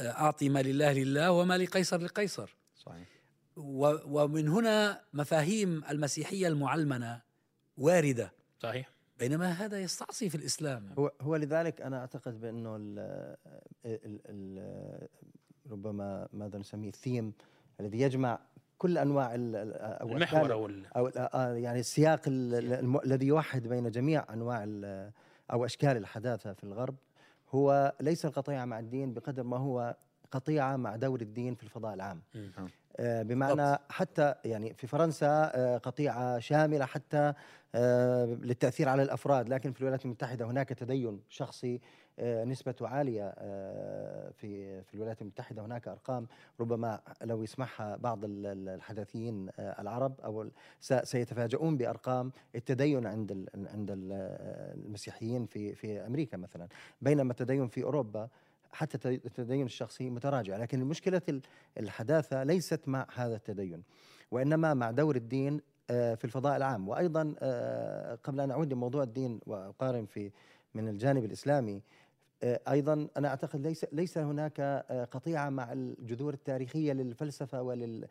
أعطي 0.00 0.48
ما 0.48 0.62
لله 0.62 0.92
لله 0.92 1.32
وما 1.32 1.58
لقيصر 1.58 1.98
لقيصر. 2.00 2.56
صحيح. 2.76 3.08
ومن 3.56 4.48
هنا 4.48 5.00
مفاهيم 5.12 5.82
المسيحية 5.90 6.48
المعلمنة 6.48 7.22
واردة. 7.78 8.32
صحيح. 8.60 8.90
بينما 9.18 9.50
هذا 9.50 9.80
يستعصي 9.80 10.28
في 10.30 10.34
الإسلام. 10.34 10.94
هو 10.98 11.12
هو 11.20 11.36
لذلك 11.36 11.80
أنا 11.80 11.98
أعتقد 12.00 12.40
بأنه 12.40 12.76
ال 12.76 12.98
ال 13.86 14.20
ال 14.28 15.08
ربما 15.70 16.28
ماذا 16.32 16.58
نسميه 16.58 16.88
الثيم 16.88 17.32
الذي 17.80 18.00
يجمع 18.00 18.38
كل 18.78 18.98
أنواع 18.98 19.34
ال- 19.34 19.56
ال- 19.56 19.72
أو 19.74 20.08
المحور 20.12 20.52
أو 20.52 20.66
أو 20.96 21.06
آه 21.08 21.54
يعني 21.54 21.80
السياق 21.80 22.20
ال- 22.26 22.54
ال- 22.54 22.72
الم- 22.72 23.00
الذي 23.00 23.26
يوحد 23.26 23.68
بين 23.68 23.90
جميع 23.90 24.32
أنواع 24.32 24.64
ال- 24.64 25.10
أو 25.52 25.64
أشكال 25.64 25.96
الحداثة 25.96 26.52
في 26.52 26.64
الغرب. 26.64 26.94
هو 27.52 27.94
ليس 28.00 28.24
القطيعه 28.26 28.64
مع 28.64 28.78
الدين 28.78 29.14
بقدر 29.14 29.42
ما 29.42 29.56
هو 29.56 29.96
قطيعه 30.30 30.76
مع 30.76 30.96
دور 30.96 31.20
الدين 31.20 31.54
في 31.54 31.62
الفضاء 31.62 31.94
العام. 31.94 32.22
مم. 32.34 32.68
آه، 32.96 33.22
بمعنى 33.22 33.78
حتى 33.90 34.34
يعني 34.44 34.74
في 34.74 34.86
فرنسا 34.86 35.52
آه، 35.54 35.78
قطيعة 35.78 36.38
شاملة 36.38 36.84
حتى 36.84 37.32
آه، 37.74 38.24
للتأثير 38.24 38.88
على 38.88 39.02
الأفراد 39.02 39.48
لكن 39.48 39.72
في 39.72 39.80
الولايات 39.80 40.04
المتحدة 40.04 40.44
هناك 40.46 40.68
تدين 40.68 41.20
شخصي 41.28 41.80
آه، 42.20 42.44
نسبته 42.44 42.88
عالية 42.88 43.34
آه، 43.38 44.30
في 44.30 44.82
في 44.82 44.94
الولايات 44.94 45.22
المتحدة. 45.22 45.64
هناك 45.64 45.88
أرقام 45.88 46.26
ربما 46.60 47.00
لو 47.22 47.42
يسمعها 47.42 47.96
بعض 47.96 48.24
ال- 48.24 48.46
ال- 48.46 48.68
الحداثيين 48.68 49.48
آه، 49.58 49.80
العرب 49.80 50.20
أو 50.20 50.48
سيتفاجؤون 50.80 51.76
بأرقام 51.76 52.32
التدين 52.54 53.06
عند 53.06 53.48
عند 53.72 53.90
ال- 53.90 54.12
المسيحيين 54.86 55.46
في 55.46 55.74
في 55.74 56.06
أمريكا 56.06 56.36
مثلا. 56.36 56.68
بينما 57.02 57.30
التدين 57.32 57.68
في 57.68 57.82
أوروبا 57.82 58.28
حتى 58.72 58.94
الت- 58.94 59.26
التدين 59.26 59.66
الشخصي 59.66 60.10
متراجع. 60.10 60.56
لكن 60.56 60.84
مشكلة 60.84 61.22
ال- 61.28 61.40
الحداثة 61.78 62.42
ليست 62.44 62.88
مع 62.88 63.06
هذا 63.14 63.36
التدين 63.36 63.82
وإنما 64.30 64.74
مع 64.74 64.90
دور 64.90 65.16
الدين 65.16 65.60
في 65.88 66.24
الفضاء 66.24 66.56
العام. 66.56 66.88
وأيضا 66.88 67.22
قبل 68.24 68.40
أن 68.40 68.50
أعود 68.50 68.72
لموضوع 68.72 69.02
الدين 69.02 69.40
وأقارن 69.46 70.04
في 70.06 70.30
من 70.74 70.88
الجانب 70.88 71.24
الإسلامي 71.24 71.82
أيضا 72.44 73.08
أنا 73.16 73.28
أعتقد 73.28 73.60
ليس 73.60 73.86
ليس 73.92 74.18
هناك 74.18 74.60
آه، 74.60 75.04
قطيعة 75.04 75.50
مع 75.50 75.72
الجذور 75.72 76.34
التاريخية 76.34 76.92
للفلسفة 76.92 77.62
ولل 77.62 78.04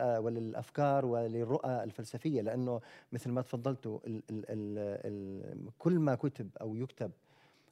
آه، 0.00 0.20
وللأفكار 0.20 1.06
وللرؤى 1.06 1.84
الفلسفية 1.84 2.40
لأنه 2.42 2.80
مثل 3.12 3.30
ما 3.30 3.42
تفضلتوا 3.42 3.98
ال 4.06 4.22
ال 4.30 4.44
ال 4.50 5.70
كل 5.78 5.98
ما 5.98 6.14
كتب 6.14 6.50
أو 6.60 6.74
يكتب 6.76 7.10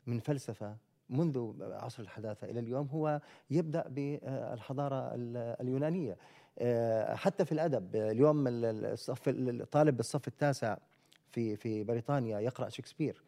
من 0.06 0.18
فلسفة 0.20 0.76
منذ 1.10 1.52
عصر 1.62 2.02
الحداثة 2.02 2.50
إلى 2.50 2.60
اليوم 2.60 2.86
هو 2.86 3.20
يبدأ 3.50 3.88
بالحضارة 3.88 5.14
ال- 5.14 5.56
اليونانية. 5.60 6.16
آه، 6.58 7.14
حتى 7.14 7.44
في 7.44 7.52
الأدب 7.52 7.96
آه، 7.96 8.10
اليوم 8.10 8.46
ال- 8.48 8.64
ال- 8.64 8.84
الصف 8.86 9.28
الطالب 9.28 9.96
بالصف 9.96 10.28
التاسع 10.28 10.76
في 11.30 11.56
في 11.56 11.84
بريطانيا 11.84 12.40
يقرأ 12.40 12.68
شكسبير. 12.68 13.22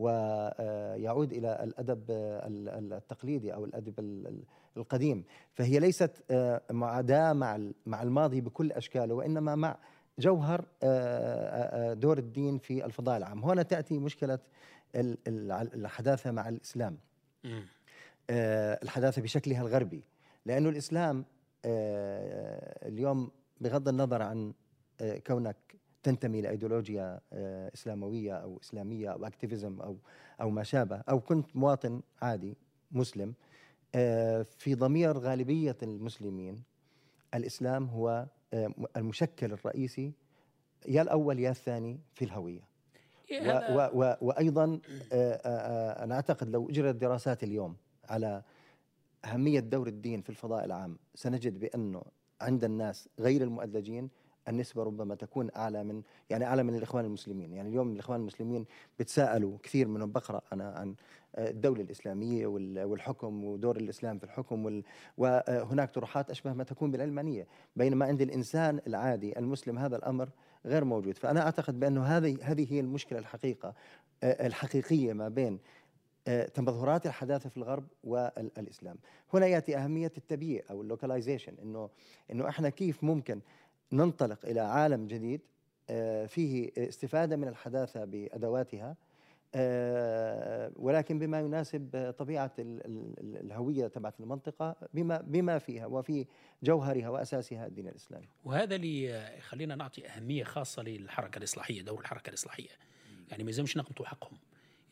ويعود 0.00 1.32
إلى 1.32 1.64
الأدب 1.64 2.10
آه، 2.10 2.46
ال- 2.46 2.68
ال- 2.68 2.92
التقليدي 2.92 3.54
أو 3.54 3.64
الأدب 3.64 3.98
ال- 4.00 4.26
ال- 4.26 4.44
القديم. 4.76 5.24
فهي 5.54 5.78
ليست 5.78 6.24
آه، 6.30 6.62
معاداه 6.70 7.32
مع 7.32 7.60
مع 7.86 8.02
الماضي 8.02 8.40
بكل 8.40 8.72
أشكاله 8.72 9.14
وإنما 9.14 9.54
مع 9.54 9.76
جوهر 10.18 10.64
آه، 10.82 11.90
آه، 11.90 11.94
دور 11.94 12.18
الدين 12.18 12.58
في 12.58 12.84
الفضاء 12.84 13.16
العام. 13.16 13.44
هنا 13.44 13.62
تأتي 13.62 13.98
مشكلة 13.98 14.38
ال- 14.94 15.18
ال- 15.28 15.52
الحداثة 15.52 16.30
مع 16.30 16.48
الإسلام. 16.48 16.98
آه، 18.30 18.78
الحداثة 18.82 19.22
بشكلها 19.22 19.62
الغربي 19.62 20.04
لأنه 20.46 20.68
الإسلام 20.68 21.24
آه، 21.64 22.88
اليوم 22.88 23.30
بغض 23.60 23.88
النظر 23.88 24.22
عن 24.22 24.52
آه، 25.00 25.18
كونك 25.18 25.56
تنتمي 26.02 26.40
لإيديولوجيا 26.40 27.20
آه، 27.32 27.70
إسلاموية 27.74 28.34
أو 28.34 28.58
إسلامية 28.62 29.12
أو 29.12 29.26
اكتيفيزم 29.26 29.80
أو 29.80 29.96
أو 30.40 30.50
ما 30.50 30.62
شابه. 30.62 30.96
أو 30.96 31.20
كنت 31.20 31.56
مواطن 31.56 32.02
عادي 32.22 32.56
مسلم 32.92 33.34
آه، 33.94 34.42
في 34.42 34.74
ضمير 34.74 35.18
غالبية 35.18 35.76
المسلمين 35.82 36.62
الإسلام 37.34 37.86
هو 37.86 38.26
آه، 38.54 38.74
المشكل 38.96 39.52
الرئيسي 39.52 40.12
يا 40.88 41.02
الأول 41.02 41.38
يا 41.38 41.50
الثاني 41.50 42.00
في 42.14 42.24
الهوية. 42.24 42.70
إيه 43.30 43.76
و 43.76 43.90
و 43.94 44.16
وأيضا 44.20 44.80
أنا 46.02 46.14
أعتقد 46.14 46.48
لو 46.48 46.68
اجرت 46.70 46.94
دراسات 46.94 47.44
اليوم 47.44 47.76
على 48.08 48.42
أهمية 49.24 49.60
دور 49.60 49.88
الدين 49.88 50.20
في 50.20 50.30
الفضاء 50.30 50.64
العام 50.64 50.98
سنجد 51.14 51.60
بأنه 51.60 52.02
عند 52.40 52.64
الناس 52.64 53.08
غير 53.18 53.42
المؤدلجين 53.42 54.10
النسبة 54.48 54.82
ربما 54.82 55.14
تكون 55.14 55.50
أعلى 55.56 55.84
من 55.84 56.02
يعني 56.30 56.44
أعلى 56.44 56.62
من 56.62 56.74
الإخوان 56.74 57.04
المسلمين. 57.04 57.52
يعني 57.52 57.68
اليوم 57.68 57.92
الإخوان 57.92 58.20
المسلمين 58.20 58.66
بتساءلوا 58.98 59.58
كثير 59.62 59.88
منهم 59.88 60.12
بقرأ 60.12 60.40
أنا 60.52 60.70
عن 60.70 60.94
آه، 61.36 61.50
الدولة 61.50 61.82
الإسلامية 61.82 62.46
وال- 62.46 62.84
والحكم 62.84 63.44
ودور 63.44 63.76
الإسلام 63.76 64.18
في 64.18 64.24
الحكم 64.24 64.82
وهناك 65.16 65.94
طروحات 65.94 66.30
أشبه 66.30 66.52
ما 66.52 66.64
تكون 66.64 66.90
بالعلمانية. 66.90 67.46
بينما 67.76 68.06
عند 68.06 68.22
الإنسان 68.22 68.80
العادي 68.86 69.38
المسلم 69.38 69.78
هذا 69.78 69.96
الأمر 69.96 70.28
غير 70.66 70.84
موجود. 70.84 71.16
فأنا 71.18 71.40
أعتقد 71.40 71.80
بأنه 71.80 72.02
هذه 72.04 72.38
هذه 72.42 72.72
هي 72.72 72.80
المشكلة 72.80 73.18
الحقيقة 73.18 73.74
آه، 74.22 74.46
الحقيقية 74.46 75.12
ما 75.12 75.28
بين 75.28 75.58
آه، 76.28 76.44
تمظهرات 76.46 77.06
الحداثة 77.06 77.48
في 77.48 77.56
الغرب 77.56 77.84
والإسلام. 78.04 78.96
هنا 79.34 79.46
يأتي 79.46 79.76
أهمية 79.76 80.12
التبييع 80.18 80.62
أو 80.70 80.82
اللوكاليزيشن 80.82 81.54
إنه 81.62 81.90
إنه 82.32 82.48
إحنا 82.48 82.68
كيف 82.68 83.04
ممكن 83.04 83.40
ننطلق 83.92 84.46
إلى 84.46 84.60
عالم 84.60 85.06
جديد 85.06 85.40
آه، 85.90 86.26
فيه 86.26 86.70
استفادة 86.78 87.36
من 87.36 87.48
الحداثة 87.48 88.04
بأدواتها 88.04 88.96
آه، 89.54 90.72
ولكن 90.76 91.18
بما 91.18 91.40
يناسب 91.40 91.90
آه، 91.96 92.10
طبيعة 92.10 92.52
ال- 92.58 92.86
ال- 92.86 93.14
ال- 93.20 93.36
الهوية 93.36 93.86
تبعت 93.86 94.20
المنطقة 94.20 94.76
بما 94.94 95.20
بما 95.20 95.58
فيها 95.58 95.86
وفي 95.86 96.26
جوهرها 96.62 97.08
وأساسها 97.08 97.66
الدين 97.66 97.88
الإسلامي. 97.88 98.28
وهذا 98.44 98.74
اللي 98.74 99.04
يخلينا 99.38 99.74
نعطي 99.74 100.06
أهمية 100.08 100.44
خاصة 100.44 100.82
للحركة 100.82 101.38
الإصلاحية 101.38 101.82
دور 101.82 102.00
الحركة 102.00 102.28
الإصلاحية. 102.28 102.68
يعني 103.30 103.44
ما 103.44 103.50
يلزمش 103.50 103.76
نغمطوا 103.76 104.06
حقهم. 104.06 104.38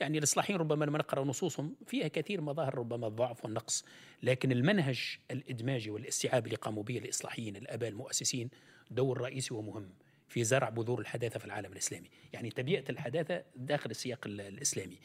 يعني 0.01 0.19
الإصلاحيين 0.19 0.59
ربما 0.59 0.85
لما 0.85 0.99
نقرأ 0.99 1.25
نصوصهم 1.25 1.75
فيها 1.87 2.09
كثير 2.09 2.41
مظاهر 2.41 2.75
ربما 2.79 3.07
الضعف 3.07 3.45
والنقص 3.45 3.85
لكن 4.23 4.53
المنهج 4.53 5.19
الإدماجي 5.31 5.91
والاستيعاب 5.91 6.45
اللي 6.47 6.57
قاموا 6.57 6.83
به 6.83 6.99
الإصلاحيين 6.99 7.57
الآباء 7.57 7.89
المؤسسين 7.91 8.51
دور 8.91 9.21
رئيسي 9.21 9.55
ومهم 9.55 9.91
في 10.29 10.45
زرع 10.45 10.69
بذور 10.69 11.01
الحداثة 11.01 11.39
في 11.39 11.45
العالم 11.45 11.73
الإسلامي. 11.73 12.11
يعني 12.33 12.51
تبيئة 12.51 12.85
الحداثة 12.91 13.45
داخل 13.57 13.91
السياق 13.91 14.27
ال- 14.27 14.41
الإسلامي. 14.41 14.97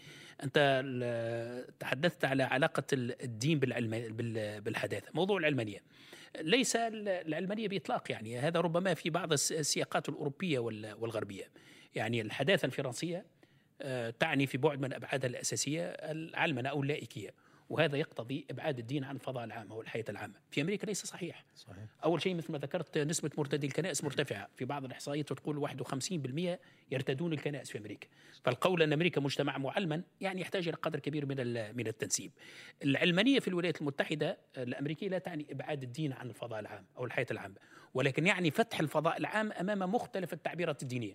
أنت 0.43 0.83
تحدثت 1.79 2.25
على 2.25 2.43
علاقة 2.43 2.83
ال- 2.93 3.21
الدين 3.23 3.59
بالحداثة. 3.59 5.07
موضوع 5.13 5.37
العلمانية 5.37 5.79
ليس 6.41 6.75
ال- 6.75 7.07
العلمانية 7.09 7.67
بإطلاق 7.67 8.11
يعني. 8.11 8.39
هذا 8.39 8.59
ربما 8.59 8.93
في 8.93 9.09
بعض 9.09 9.33
الس- 9.33 9.51
السياقات 9.51 10.09
الأوروبية 10.09 10.59
وال- 10.59 10.93
والغربية. 10.93 11.51
يعني 11.95 12.21
الحداثة 12.21 12.65
الفرنسية 12.65 13.25
آه، 13.81 14.09
تعني 14.09 14.47
في 14.47 14.57
بعد 14.57 14.79
من 14.81 14.93
أبعادها 14.93 15.29
الأساسية 15.29 15.85
العلمنة 15.85 16.69
أو 16.69 16.81
اللائكية 16.83 17.33
وهذا 17.69 17.97
يقتضي 17.97 18.45
إبعاد 18.51 18.79
الدين 18.79 19.03
عن 19.03 19.15
الفضاء 19.15 19.43
العام 19.43 19.71
أو 19.71 19.81
الحياة 19.81 20.05
العامة. 20.09 20.33
في 20.51 20.61
أمريكا 20.61 20.85
ليس 20.85 21.05
صحيح. 21.05 21.45
صحيح. 21.55 21.85
أول 22.03 22.21
شيء 22.21 22.35
مثل 22.35 22.51
ما 22.51 22.57
ذكرت 22.57 22.97
نسبة 22.97 23.31
مرتدي 23.37 23.67
الكنائس 23.67 24.03
مرتفعة. 24.03 24.49
في 24.55 24.65
بعض 24.65 24.85
الإحصائيات 24.85 25.33
تقول 25.33 25.57
51% 25.57 26.59
يرتدون 26.91 27.33
الكنائس 27.33 27.71
في 27.71 27.77
أمريكا. 27.77 28.07
فالقول 28.43 28.81
أن 28.81 28.93
أمريكا 28.93 29.21
مجتمع 29.21 29.57
معلمن 29.57 30.01
يعني 30.21 30.41
يحتاج 30.41 30.67
إلى 30.67 30.77
قدر 30.77 30.99
كبير 30.99 31.25
من 31.25 31.37
من 31.77 31.87
التنسيب. 31.87 32.31
العلمانية 32.83 33.39
في 33.39 33.47
الولايات 33.47 33.81
المتحدة 33.81 34.37
الأمريكية 34.57 35.09
لا 35.09 35.17
تعني 35.17 35.47
إبعاد 35.51 35.83
الدين 35.83 36.13
عن 36.13 36.29
الفضاء 36.29 36.59
العام 36.59 36.85
أو 36.97 37.05
الحياة 37.05 37.27
العامة 37.31 37.55
ولكن 37.93 38.27
يعني 38.27 38.51
فتح 38.51 38.79
الفضاء 38.79 39.17
العام 39.17 39.51
أمام 39.51 39.91
مختلف 39.91 40.33
التعبيرات 40.33 40.83
الدينية. 40.83 41.13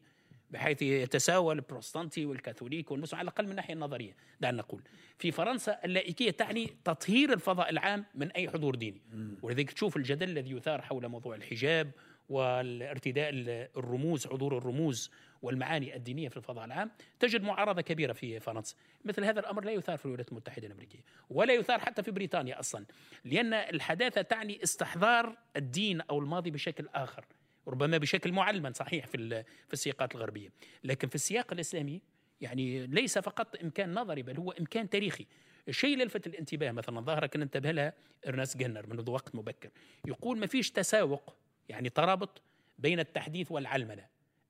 بحيث 0.51 0.83
يتساوى 0.83 1.55
البروتستانتي 1.55 2.27
والكاثوليك 2.27 2.91
والمسلم 2.91 3.19
على 3.19 3.29
الأقل 3.29 3.45
من 3.45 3.51
الناحيه 3.51 3.75
النظرية 3.75 4.17
دعنا 4.41 4.57
نقول. 4.59 4.83
في 5.19 5.33
فرنسا 5.33 5.81
اللائكية 5.85 6.31
تعني 6.31 6.71
تطهير 6.85 7.33
الفضاء 7.33 7.71
العام 7.71 8.05
من 8.15 8.31
أي 8.33 8.49
حضور 8.51 8.75
ديني. 8.75 9.01
ولذلك 9.43 9.73
تشوف 9.73 9.97
الجدل 9.97 10.29
الذي 10.31 10.51
يثار 10.51 10.83
حول 10.83 11.09
موضوع 11.09 11.35
الحجاب 11.35 11.91
والارتداء 12.29 13.29
ال- 13.31 13.69
الرموز 13.77 14.27
حضور 14.27 14.59
الرموز 14.59 15.11
والمعاني 15.43 15.97
الدينية 15.97 16.29
في 16.29 16.37
الفضاء 16.37 16.65
العام 16.65 16.91
تجد 17.21 17.43
معارضة 17.43 17.83
كبيرة 17.83 18.13
في 18.13 18.41
فرنسا. 18.41 18.75
مثل 19.05 19.25
هذا 19.25 19.41
الأمر 19.41 19.65
لا 19.65 19.73
يثار 19.73 19.97
في 19.99 20.05
الولايات 20.07 20.29
المتحدة 20.29 20.67
الأمريكية 20.67 21.01
ولا 21.31 21.55
يثار 21.55 21.79
حتى 21.79 22.03
في 22.03 22.11
بريطانيا 22.11 22.61
أصلا 22.61 22.85
لأن 23.25 23.55
الحداثة 23.55 24.23
تعني 24.23 24.63
استحضار 24.63 25.37
الدين 25.57 26.01
أو 26.01 26.19
الماضي 26.19 26.51
بشكل 26.51 26.89
آخر. 26.95 27.25
ربما 27.69 27.99
بشكل 27.99 28.33
معلما 28.33 28.73
صحيح 28.73 29.07
في 29.07 29.45
في 29.67 29.73
السياقات 29.73 30.15
الغربية. 30.15 30.49
لكن 30.85 31.09
في 31.09 31.15
السياق 31.15 31.53
الإسلامي 31.53 32.01
يعني 32.41 32.87
ليس 32.87 33.19
فقط 33.19 33.57
إمكان 33.63 33.95
نظري 33.95 34.23
بل 34.23 34.37
هو 34.37 34.51
إمكان 34.51 34.91
تاريخي. 34.91 35.27
الشيء 35.69 35.93
اللي 35.93 36.05
لفت 36.05 36.27
الانتباه 36.27 36.71
مثلا 36.71 37.01
ظاهره 37.01 37.27
كان 37.27 37.43
انتبه 37.43 37.71
لها 37.71 37.93
ارنست 38.29 38.57
جلنر 38.57 38.87
منذ 38.87 39.11
وقت 39.11 39.35
مبكر. 39.35 39.71
يقول 40.07 40.39
ما 40.39 40.47
فيش 40.47 40.71
تساوق 40.71 41.37
يعني 41.69 41.89
ترابط 41.89 42.43
بين 42.79 43.01
التحديث 43.01 43.53
والعلمنة. 43.53 44.07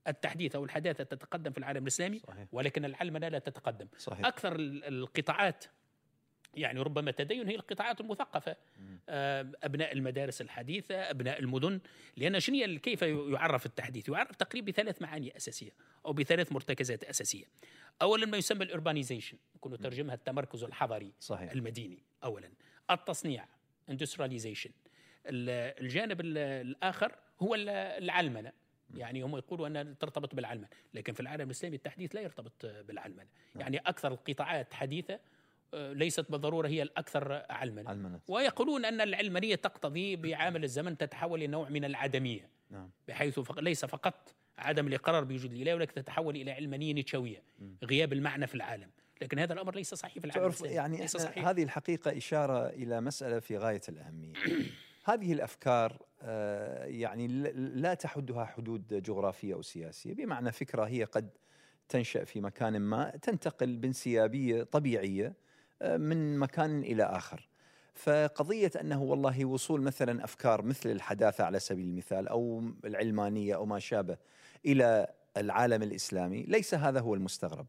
التحديث 0.08 0.54
أو 0.56 0.64
الحداثة 0.64 1.04
تتقدم 1.04 1.52
في 1.52 1.58
العالم 1.58 1.82
الإسلامي 1.82 2.18
صحيح. 2.18 2.46
ولكن 2.52 2.84
العلمنة 2.84 3.28
لا 3.28 3.38
تتقدم. 3.38 3.88
صحيح. 3.98 4.26
أكثر 4.26 4.56
ال- 4.56 4.84
القطاعات 4.84 5.64
يعني 6.54 6.80
ربما 6.80 7.10
تدين 7.10 7.48
هي 7.48 7.54
القطاعات 7.54 8.00
المثقفة. 8.00 8.56
آه، 9.08 9.52
أبناء 9.62 9.92
المدارس 9.92 10.40
الحديثة 10.40 10.94
أبناء 11.10 11.38
المدن. 11.40 11.80
لأن 12.16 12.40
شنو 12.40 12.78
كيف 12.78 13.02
يعرف 13.02 13.66
التحديث؟ 13.66 14.08
يعرف 14.08 14.36
تقريبا 14.36 14.72
بثلاث 14.72 15.02
معاني 15.02 15.36
أساسية 15.36 15.70
أو 16.06 16.12
بثلاث 16.12 16.52
مرتكزات 16.52 17.04
أساسية. 17.04 17.44
اولا 18.02 18.26
ما 18.26 18.36
يسمى 18.36 18.64
ال 18.64 18.70
urbanization 18.70 19.38
يكون 19.56 19.78
ترجمها 19.78 20.14
التمركز 20.14 20.64
الحضري 20.64 21.12
صحيح. 21.20 21.52
المديني 21.52 21.98
اولا. 22.24 22.50
التصنيع 22.90 23.44
industrialization. 23.90 24.70
ال- 25.26 25.80
الجانب 25.84 26.20
ال- 26.20 26.38
الآخر 26.38 27.14
هو 27.40 27.54
ال- 27.54 27.68
العلمنة. 28.04 28.52
يعني 28.94 29.22
هم 29.22 29.36
يقولوا 29.36 29.66
أنها 29.66 29.82
ترتبط 29.82 30.34
بالعلمنة 30.34 30.68
لكن 30.94 31.12
في 31.12 31.20
العالم 31.20 31.44
الإسلامي 31.44 31.76
التحديث 31.76 32.14
لا 32.14 32.20
يرتبط 32.20 32.66
بالعلمنة. 32.66 33.26
يعني 33.56 33.78
أكثر 33.78 34.12
القطاعات 34.12 34.74
حديثة 34.74 35.20
ليست 35.74 36.30
بالضرورة 36.30 36.68
هي 36.68 36.82
الأكثر 36.82 37.42
علمنه 37.50 37.90
علمنت 37.90 38.22
ويقولون 38.28 38.84
أن 38.84 39.00
العلمانية 39.00 39.54
تقتضي 39.54 40.16
بعامل 40.16 40.64
الزمن 40.64 40.96
تتحول 40.98 41.38
إلى 41.38 41.46
نوع 41.46 41.68
من 41.68 41.84
العدمية. 41.84 42.48
نعم. 42.70 42.90
بحيث 43.08 43.40
فق- 43.40 43.60
ليس 43.60 43.84
فقط 43.84 44.34
عدم 44.58 44.86
الإقرار 44.86 45.24
بوجود 45.24 45.52
الإله 45.52 45.74
ولكن 45.74 45.94
تتحول 45.94 46.36
إلى 46.36 46.50
علمانية 46.52 46.92
نيتشوية 46.92 47.42
غياب 47.84 48.12
المعنى 48.12 48.46
في 48.46 48.54
العالم. 48.54 48.90
لكن 49.22 49.38
هذا 49.38 49.52
الأمر 49.52 49.74
ليس 49.74 49.94
صحيح 49.94 50.12
في 50.18 50.24
العالم 50.24 50.42
تعرف. 50.42 50.60
يعني 50.60 50.96
ليس 50.96 51.16
صحيح. 51.16 51.48
هذه 51.48 51.62
الحقيقة 51.62 52.16
إشارة 52.16 52.68
إلى 52.68 53.00
مسألة 53.00 53.38
في 53.38 53.56
غاية 53.58 53.80
الأهمية. 53.88 54.32
هذه 55.04 55.32
الأفكار 55.32 56.02
آه، 56.22 56.84
يعني 56.84 57.26
لا 57.54 57.94
تحدها 57.94 58.44
حدود 58.44 59.02
جغرافية 59.02 59.54
أو 59.54 59.62
سياسية. 59.62 60.14
بمعنى 60.14 60.52
فكرة 60.52 60.84
هي 60.84 61.04
قد 61.04 61.30
تنشأ 61.88 62.24
في 62.24 62.40
مكان 62.40 62.80
ما 62.80 63.10
تنتقل 63.22 63.76
بانسيابية 63.76 64.62
طبيعية 64.62 65.26
آه، 65.26 65.34
من 65.82 66.38
مكان 66.38 66.82
إلى 66.82 67.02
آخر. 67.02 67.48
فقضية 67.94 68.70
أنه 68.80 69.02
والله 69.02 69.44
وصول 69.44 69.82
مثلا 69.82 70.24
أفكار 70.24 70.62
مثل 70.62 70.90
الحداثة 70.90 71.44
على 71.44 71.58
سبيل 71.58 71.86
المثال 71.86 72.28
أو 72.28 72.62
العلمانية 72.84 73.54
أو 73.54 73.66
ما 73.66 73.78
شابه 73.78 74.16
إلى 74.66 75.06
العالم 75.36 75.82
الإسلامي 75.82 76.42
ليس 76.42 76.74
هذا 76.74 77.00
هو 77.00 77.14
المستغرب. 77.14 77.66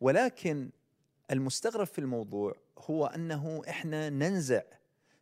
ولكن 0.00 0.70
المستغرب 1.30 1.86
في 1.86 1.98
الموضوع 1.98 2.54
هو 2.78 3.06
أنه 3.06 3.62
إحنا 3.68 4.10
ننزع 4.10 4.62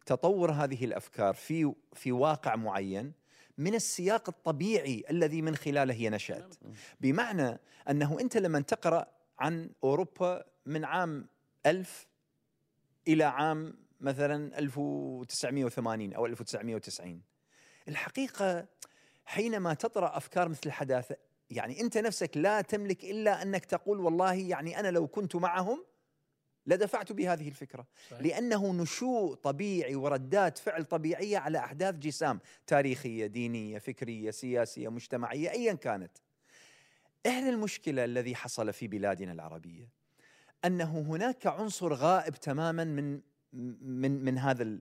تطور 0.06 0.50
هذه 0.52 0.85
الأفكار 0.85 1.35
في 1.35 1.72
في 1.92 2.12
واقع 2.12 2.56
معين 2.56 3.12
من 3.58 3.74
السياق 3.74 4.28
الطبيعي 4.28 5.04
الذي 5.11 5.42
من 5.42 5.56
خلاله 5.56 5.94
هي 5.94 6.11
نشأت. 6.11 6.54
بمعنى 7.00 7.58
أنه 7.90 8.20
أنت 8.20 8.37
لما 8.37 8.61
تقرأ 8.61 9.06
عن 9.38 9.70
أوروبا 9.85 10.44
من 10.66 10.85
عام 10.85 11.26
1000 11.66 12.06
إلى 13.08 13.24
عام 13.24 13.74
مثلا 14.00 14.58
1980 14.58 16.12
أو 16.12 16.26
1990 16.26 17.22
الحقيقة 17.88 18.66
حينما 19.24 19.74
تطرأ 19.74 20.16
أفكار 20.16 20.48
مثل 20.48 20.60
الحداثة 20.66 21.16
يعني 21.50 21.80
أنت 21.80 21.98
نفسك 21.98 22.36
لا 22.36 22.60
تملك 22.60 23.04
إلا 23.04 23.42
أنك 23.42 23.64
تقول 23.64 24.00
والله 24.00 24.34
يعني 24.34 24.80
أنا 24.80 24.90
لو 24.90 25.06
كنت 25.06 25.36
معهم 25.36 25.84
لدفعت 26.66 27.12
بهذه 27.12 27.48
الفكرة. 27.48 27.86
صحيح. 28.10 28.22
لأنه 28.22 28.72
نشوء 28.72 29.34
طبيعي 29.34 29.94
وردات 29.94 30.58
فعل 30.58 30.84
طبيعية 30.84 31.38
على 31.38 31.58
أحداث 31.58 31.94
جسام 31.94 32.40
تاريخية 32.66 33.26
دينية 33.26 33.78
فكرية 33.78 34.30
سياسية 34.30 34.88
مجتمعية 34.88 35.50
ايا 35.50 35.72
كانت. 35.72 36.18
إحنا 37.26 37.48
المشكلة 37.48 38.04
الذي 38.04 38.34
حصل 38.34 38.72
في 38.72 38.88
بلادنا 38.88 39.32
العربية 39.32 39.88
أنه 40.64 41.01
هناك 41.01 41.46
عنصر 41.46 41.94
غائب 41.94 42.35
تماما 42.35 42.85
من 42.85 43.20
من 43.83 44.25
من 44.25 44.38
هذا 44.38 44.62
ال... 44.62 44.81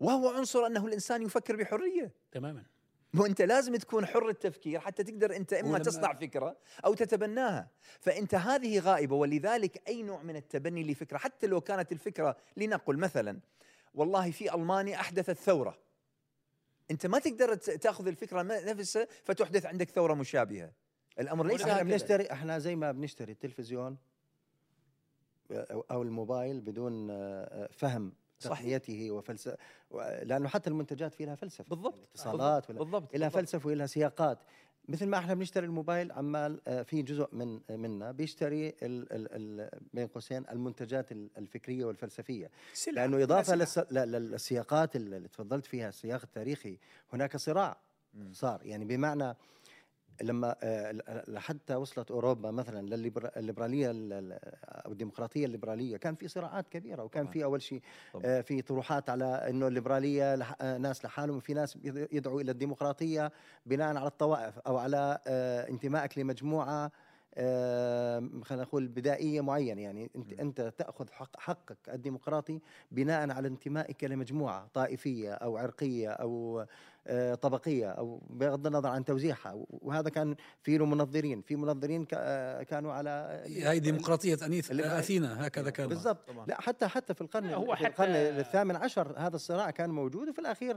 وهو 0.00 0.28
عنصر 0.28 0.66
أنه 0.66 0.86
الإنسان 0.86 1.22
يفكر 1.22 1.56
بحرية. 1.56 2.12
تماما. 2.32 2.64
مو 3.14 3.26
انت 3.26 3.42
لازم 3.42 3.76
تكون 3.76 4.06
حر 4.06 4.28
التفكير 4.28 4.80
حتى 4.80 5.04
تقدر 5.04 5.36
أنت 5.36 5.52
إما 5.52 5.78
تصنع 5.78 6.14
فكرة 6.14 6.56
أو 6.84 6.94
تتبناها. 6.94 7.70
فأنت 8.00 8.34
هذه 8.34 8.78
غائبة 8.78 9.16
ولذلك 9.16 9.82
أي 9.88 10.02
نوع 10.02 10.22
من 10.22 10.36
التبني 10.36 10.84
لفكرة 10.84 11.18
حتى 11.18 11.46
لو 11.46 11.60
كانت 11.60 11.92
الفكرة 11.92 12.36
لنقل 12.56 12.96
مثلا 12.96 13.40
والله 13.94 14.30
في 14.30 14.54
المانيا 14.54 15.00
احدثت 15.00 15.38
ثوره 15.38 15.78
أنت 16.90 17.06
ما 17.06 17.18
تقدر 17.18 17.54
تأخذ 17.54 18.06
الفكرة 18.06 18.42
نفسها 18.42 19.06
فتحدث 19.24 19.66
عندك 19.66 19.90
ثورة 19.90 20.14
مشابهة. 20.14 20.72
الأمر 21.20 21.46
ليس 21.46 21.62
إحنا 21.62 21.82
بنشتري 21.82 22.32
إحنا 22.32 22.58
زي 22.58 22.76
ما 22.76 22.92
بنشتري 22.92 23.32
التلفزيون. 23.32 23.96
أو 25.54 25.84
أو 25.90 26.02
الموبايل 26.02 26.60
بدون 26.60 27.08
آه، 27.10 27.68
فهم 27.72 28.12
صحيح. 28.38 28.58
تقنيته 28.58 29.10
وفلسفه 29.10 29.56
لأنه 30.22 30.48
حتى 30.48 30.70
المنتجات 30.70 31.14
في 31.14 31.24
لها 31.24 31.34
فلسفة 31.34 31.64
بالضبط 31.68 31.94
الاتصالات 31.94 32.70
ولا 32.70 32.78
بالضبط 32.78 33.02
لها 33.16 33.28
بالضبط. 33.28 33.34
فلسفة 33.42 33.66
ولها 33.68 33.86
سياقات 33.86 34.38
مثل 34.88 35.06
ما 35.06 35.18
إحنا 35.18 35.34
بنشتري 35.34 35.66
الموبايل 35.66 36.12
عمال 36.12 36.60
آه، 36.68 36.82
في 36.82 37.02
جزء 37.02 37.28
من 37.32 37.60
آه، 37.70 37.76
منا 37.76 38.12
بيشتري 38.12 38.68
ال 38.68 38.76
ال 38.82 39.28
ال 39.62 39.80
بين 39.92 40.06
قوسين 40.06 40.44
المنتجات 40.50 41.12
ال- 41.12 41.30
الفكرية 41.38 41.84
والفلسفية 41.84 42.50
سلع. 42.72 43.02
لأنه 43.04 43.22
إضافة. 43.22 43.54
للس- 43.56 43.92
للسياقات 43.92 44.96
اللي 44.96 45.28
تفضلت 45.28 45.66
فيها 45.66 45.88
السياق 45.88 46.20
التاريخي 46.24 46.78
هناك 47.12 47.36
صراع 47.36 47.76
صار 48.32 48.60
يعني 48.66 48.84
بمعنى 48.84 49.36
لما 50.22 50.56
آه، 50.62 50.92
ل- 51.28 51.38
حتى 51.38 51.74
وصلت 51.74 52.10
أوروبا 52.10 52.50
مثلا 52.50 52.86
للليبراليه 52.96 53.90
ال- 53.90 54.12
ال- 54.12 54.38
أو 54.86 54.92
الديمقراطية 54.92 55.46
الليبرالية 55.46 55.96
كان 55.96 56.14
في 56.14 56.28
صراعات 56.28 56.68
كبيرة 56.68 57.02
وكان. 57.04 57.26
في 57.26 57.44
أول 57.44 57.62
شيء. 57.62 57.82
آه، 58.24 58.40
في 58.40 58.62
طروحات 58.62 59.10
على 59.10 59.24
إنه 59.50 59.66
الليبرالية 59.68 60.34
آه، 60.34 60.78
ناس 60.78 61.04
لحالهم 61.04 61.36
وفي 61.36 61.54
ناس 61.54 61.76
يد- 61.84 62.08
يدعوا 62.12 62.40
إلى 62.40 62.50
الديمقراطية 62.50 63.32
بناء 63.66 63.96
على 63.96 64.06
الطوائف 64.06 64.58
أو 64.58 64.76
على 64.76 65.18
انتمائك 65.68 66.18
لمجموعة 66.18 66.90
خلينا 68.44 68.62
نقول 68.62 68.88
بدائية 68.88 69.40
معينة 69.40 69.82
يعني 69.82 70.10
أنت 70.16 70.32
أنت 70.32 70.72
تأخذ 70.78 71.10
حق 71.10 71.40
حقك 71.40 71.76
الديمقراطي 71.88 72.60
بناء 72.90 73.30
على 73.30 73.48
انتمائك 73.48 74.04
لمجموعة 74.04 74.68
طائفية 74.74 75.32
أو 75.32 75.56
عرقية 75.56 76.08
أو 76.10 76.64
طبقية 77.40 77.90
أو 77.90 78.20
بغض 78.30 78.66
النظر 78.66 78.88
عن 78.88 79.04
توزيعها. 79.04 79.54
وهذا 79.70 80.08
كان 80.10 80.36
في 80.62 80.78
له 80.78 80.86
منظرين 80.86 81.42
في 81.42 81.56
منظرين 81.56 82.06
آه، 82.14 82.62
كانوا 82.62 82.92
على 82.92 83.42
هاي 83.62 83.78
ديمقراطية 83.78 84.38
انيث 84.46 84.70
أثينا 84.80 85.46
هكذا 85.46 85.70
كان. 85.70 85.88
بالضبط. 85.88 86.30
لا 86.46 86.60
حتى 86.60 86.86
حتى 86.86 87.14
في 87.14 87.20
القرن 87.20 87.50
هو 87.50 87.76
في 87.76 87.86
القرن 87.86 88.12
حتى- 88.12 88.16
الثامن 88.38 88.76
عشر 88.76 89.14
هذا 89.18 89.36
الصراع 89.36 89.70
كان 89.70 89.90
موجود 89.90 90.28
وفي 90.28 90.38
الأخير 90.38 90.76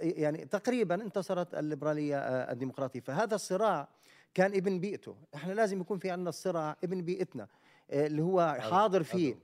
يعني 0.00 0.44
تقريبا 0.44 0.94
انتصرت 0.94 1.54
الليبرالية 1.54 2.18
آه، 2.18 2.52
الديمقراطية. 2.52 3.00
فهذا 3.00 3.34
الصراع 3.34 3.88
كان 4.34 4.54
ابن 4.54 4.80
بيئته. 4.80 5.16
إحنا 5.34 5.52
لازم 5.52 5.80
يكون 5.80 5.98
في 5.98 6.10
عندنا 6.10 6.28
الصراع 6.28 6.76
ابن 6.84 7.02
بيئتنا. 7.02 7.42
آه، 7.42 7.48
اللي 7.90 8.22
هو 8.22 8.56
حاضر 8.70 9.02
فيه. 9.02 9.34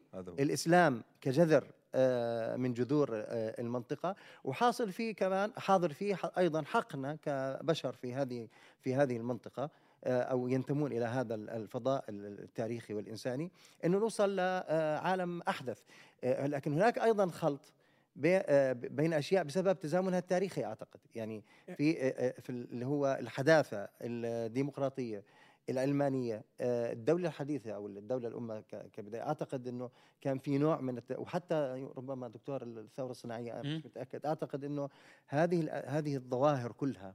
الإسلام 0.42 1.03
كجذر 1.20 1.64
آه، 1.94 2.57
من 2.57 2.74
جذور 2.74 3.09
آه، 3.12 3.61
المنطقة 3.61 4.16
وحاصل 4.44 4.92
فيه 4.92 5.14
كمان 5.14 5.53
حاضر 5.57 5.92
فيه 5.92 6.16
أيضا 6.38 6.62
حقنا 6.62 7.18
كبشر 7.22 7.92
في 7.92 8.14
هذه 8.14 8.48
في 8.81 8.94
هذه 8.94 9.16
المنطقة 9.16 9.70
آه، 10.05 10.22
أو 10.22 10.48
ينتمون 10.48 10.92
إلى 10.92 11.05
هذا 11.05 11.35
ال- 11.35 11.50
الفضاء 11.50 12.05
ال- 12.09 12.40
التاريخي 12.42 12.94
والإنساني 12.94 13.50
إنه 13.85 13.98
نوصل 13.98 14.37
لعالم 14.37 15.42
أحدث. 15.42 15.79
آه، 16.24 16.46
لكن 16.46 16.72
هناك 16.72 16.98
أيضا 16.98 17.26
خلط 17.31 17.72
بي- 18.16 18.37
آه، 18.37 18.72
بين 18.72 19.12
أشياء 19.12 19.44
بسبب 19.44 19.79
تزامنها 19.79 20.18
التاريخي 20.18 20.64
أعتقد. 20.64 21.00
يعني 21.14 21.44
في 21.76 22.03
آه، 22.03 22.09
آه، 22.29 22.40
في 22.40 22.50
اللي 22.50 22.87
هو 22.87 23.16
الحداثة 23.20 23.88
الديمقراطية 24.03 25.22
العلمانيه 25.68 26.44
آه، 26.60 26.92
الدولة 26.92 27.28
الحديثة 27.28 27.70
أو 27.72 27.86
الدولة 27.86 28.28
الأمة 28.28 28.60
كبداية. 28.92 29.22
أعتقد 29.22 29.68
إنه 29.68 29.90
كان 30.20 30.38
في 30.38 30.58
نوع 30.58 30.80
من 30.80 30.98
الت... 30.98 31.12
وحتى 31.18 31.88
ربما 31.96 32.28
دكتور 32.28 32.62
الثورة 32.62 33.10
الصناعية 33.10 33.60
أنا 33.60 33.62
مش. 33.76 33.84
متأكد. 33.86 34.26
أعتقد 34.26 34.64
إنه 34.64 34.88
هذه 35.26 35.70
هذه 35.72 36.16
الظواهر 36.16 36.72
كلها 36.72 37.14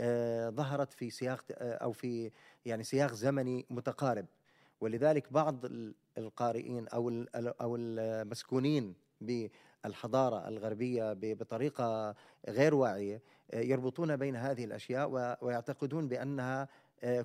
آه، 0.00 0.50
ظهرت 0.50 0.92
في 0.92 1.10
سياق 1.10 1.44
آه، 1.52 1.74
أو 1.74 1.92
في 1.92 2.30
يعني 2.66 2.82
سياق 2.82 3.12
زمني 3.12 3.66
متقارب. 3.70 4.26
ولذلك 4.80 5.32
بعض 5.32 5.64
ال- 5.64 5.94
القارئين 6.18 6.88
أو 6.88 7.24
أو 7.36 7.76
المسكونين 7.76 8.94
بالحضارة 9.20 10.48
الغربية 10.48 11.12
بطريقة 11.12 12.14
غير 12.48 12.74
واعية 12.74 13.22
يربطون 13.54 14.16
بين 14.16 14.36
هذه 14.36 14.64
الأشياء 14.64 15.36
ويعتقدون 15.44 16.08
بأنها 16.08 16.68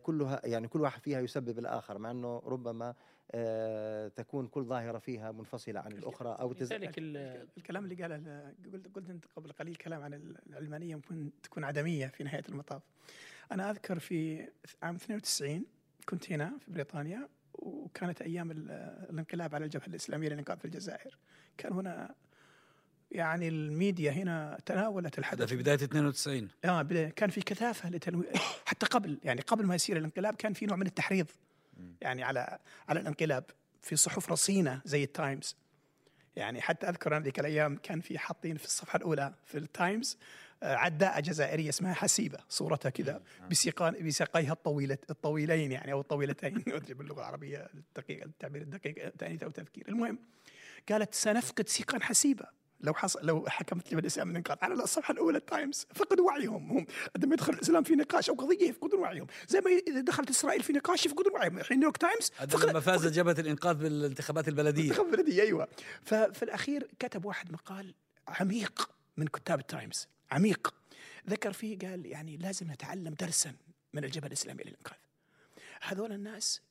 كلها 0.04 0.42
يعني 0.44 0.68
كل 0.68 0.82
واحد 0.82 1.02
فيها 1.02 1.20
يسبب 1.20 1.60
الآخر 1.60 1.98
مع 1.98 2.12
إنه 2.12 2.40
ربما 2.46 2.96
آه، 3.34 4.08
تكون 4.08 4.48
كل 4.48 4.64
ظاهرة 4.64 5.00
فيها 5.00 5.32
منفصلة 5.32 5.80
عن 5.80 5.92
الأخرى 5.92 6.30
أو 6.40 6.54
تز... 6.54 6.72
الكلام 7.58 7.84
اللي 7.84 7.96
قاله 7.96 8.16
ال- 8.16 8.72
قلت 8.74 8.96
قلت 8.96 9.10
أنت 9.10 9.26
قبل 9.36 9.52
قليل 9.52 9.76
كلام 9.76 10.02
عن 10.02 10.36
العلمانيه 10.50 10.96
ممكن 10.96 11.30
تكون 11.44 11.64
عدمية 11.64 12.08
في 12.08 12.24
نهاية 12.24 12.44
المطاف. 12.50 12.82
أنا 13.52 13.70
أذكر 13.72 14.00
في 14.00 14.48
عام 14.84 14.96
92 14.96 15.66
كنت 16.10 16.32
هنا 16.32 16.58
في 16.60 16.72
بريطانيا 16.72 17.30
وكانت 17.54 18.22
أيام 18.22 18.52
ال- 18.52 18.72
الانقلاب 19.10 19.56
على 19.56 19.66
الجبهة 19.66 19.86
الإسلامية 19.88 20.30
للانقاذ 20.30 20.58
في 20.58 20.66
الجزائر. 20.66 21.18
كان 21.58 21.74
هنا 21.74 22.16
يعني 23.12 23.48
الميديا 23.48 24.12
هنا 24.12 24.58
تناولت 24.66 25.20
الحدث. 25.20 25.48
في 25.50 25.56
بداية 25.56 25.76
92 25.76 26.50
آه 26.66 26.82
بدا- 26.82 27.10
كان 27.10 27.30
في 27.30 27.42
كثافة 27.42 27.90
لتنوير 27.90 28.32
حتى 28.66 28.86
قبل 28.86 29.20
يعني 29.24 29.42
قبل 29.42 29.66
ما 29.66 29.76
يصير 29.76 29.98
الانقلاب 29.98 30.36
كان 30.36 30.54
في 30.54 30.66
نوع 30.66 30.78
من 30.78 30.86
التحريض 30.88 31.28
يعني 32.02 32.24
على 32.24 32.60
على 32.90 33.00
الانقلاب 33.00 33.44
في 33.82 33.96
صحف 33.96 34.32
رصينة 34.32 34.82
زي 34.86 35.04
التايمز. 35.04 35.56
يعني 36.36 36.62
حتى 36.62 36.90
أذكر 36.90 37.18
أنا 37.18 37.24
ذيك 37.26 37.40
الأيام 37.40 37.76
كان 37.84 38.02
في 38.02 38.20
حاطين 38.20 38.58
في 38.58 38.66
الصفحة 38.66 38.98
الأولى 38.98 39.34
في 39.46 39.58
التايمز 39.58 40.18
آه، 40.64 40.76
عداءة 40.76 41.20
جزائرية 41.20 41.70
اسمها 41.70 41.94
حسيبة 41.94 42.38
صورتها 42.50 42.90
كذا 42.90 43.22
بساقيها 44.02 44.52
الطويلة 44.54 44.98
الطويلين 45.10 45.72
يعني 45.72 45.92
أو 45.92 46.02
الطويلتين 46.02 46.64
ما 46.68 46.76
أدري 46.78 46.94
باللغة 46.94 47.20
العربية 47.20 47.68
الدقيقة 47.74 48.26
التعبير 48.26 48.62
الدقيق 48.62 49.10
تأنيث 49.10 49.44
أو 49.44 49.50
تذكير. 49.50 49.88
المهم 49.90 50.20
قالت 50.90 51.14
سنفقد 51.14 51.68
سيقان 51.70 52.04
حسيبة. 52.04 52.46
لو 52.84 52.94
حصل 52.94 53.20
لو 53.26 53.46
جبهة 53.48 53.90
الإسلامية 53.90 54.32
للإنقاذ 54.32 54.58
على 54.62 54.74
الصفحه 54.74 55.12
الأولى 55.12 55.38
التايمز 55.38 55.88
فقدوا 55.96 56.26
وعيهم. 56.26 56.72
هم 56.72 56.86
عندما 57.16 57.34
يدخل 57.34 57.54
الإسلام 57.54 57.84
في 57.84 57.96
نقاش 57.96 58.30
أو 58.30 58.36
قضية 58.36 58.70
يفقدون 58.70 59.00
وعيهم. 59.00 59.28
زي 59.48 59.62
ما 59.62 59.72
إذا 59.88 60.02
دخلت 60.02 60.30
إسرائيل 60.30 60.64
في 60.64 60.74
نقاش 60.74 61.06
يفقدون 61.06 61.34
وعيهم. 61.34 61.58
الحين 61.58 61.78
نيويورك 61.78 61.98
تايمز 61.98 62.32
هذا 62.38 62.66
لما 62.66 62.80
فازت 62.80 63.14
جبهة 63.14 63.36
الإنقاذ 63.40 63.76
بالانتخابات 63.76 64.48
البلدية. 64.48 64.90
منتخب 64.90 65.12
بلدي 65.12 65.42
أيوه. 65.42 65.68
ففي 66.02 66.44
الأخير 66.44 66.88
كتب 67.00 67.26
واحد 67.26 67.52
مقال 67.52 67.94
عميق 68.28 68.90
من 69.18 69.28
كتاب 69.28 69.60
التايمز. 69.60 70.08
عميق. 70.32 70.74
ذكر 71.30 71.54
فيه 71.54 71.80
قال 71.80 72.06
يعني 72.06 72.38
لازم 72.38 72.72
نتعلم 72.72 73.14
درسا 73.14 73.54
من 73.94 74.04
الجبهة 74.04 74.28
الإسلامية 74.28 74.64
للإنقاذ. 74.64 74.98
هذول 75.82 76.12
الناس 76.12 76.62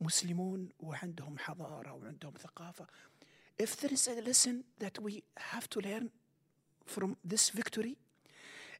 مسلمون 0.00 0.68
وعندهم 0.80 1.38
حضارة 1.38 1.92
وعندهم 1.92 2.34
ثقافة. 2.42 2.86
If 3.62 3.76
there 3.80 3.92
is 3.92 4.08
a 4.08 4.20
lesson 4.28 4.64
that 4.84 5.02
we 5.02 5.22
have 5.52 5.66
to 5.74 5.80
learn 5.80 6.08
from 6.94 7.10
this 7.32 7.50
victory 7.50 7.94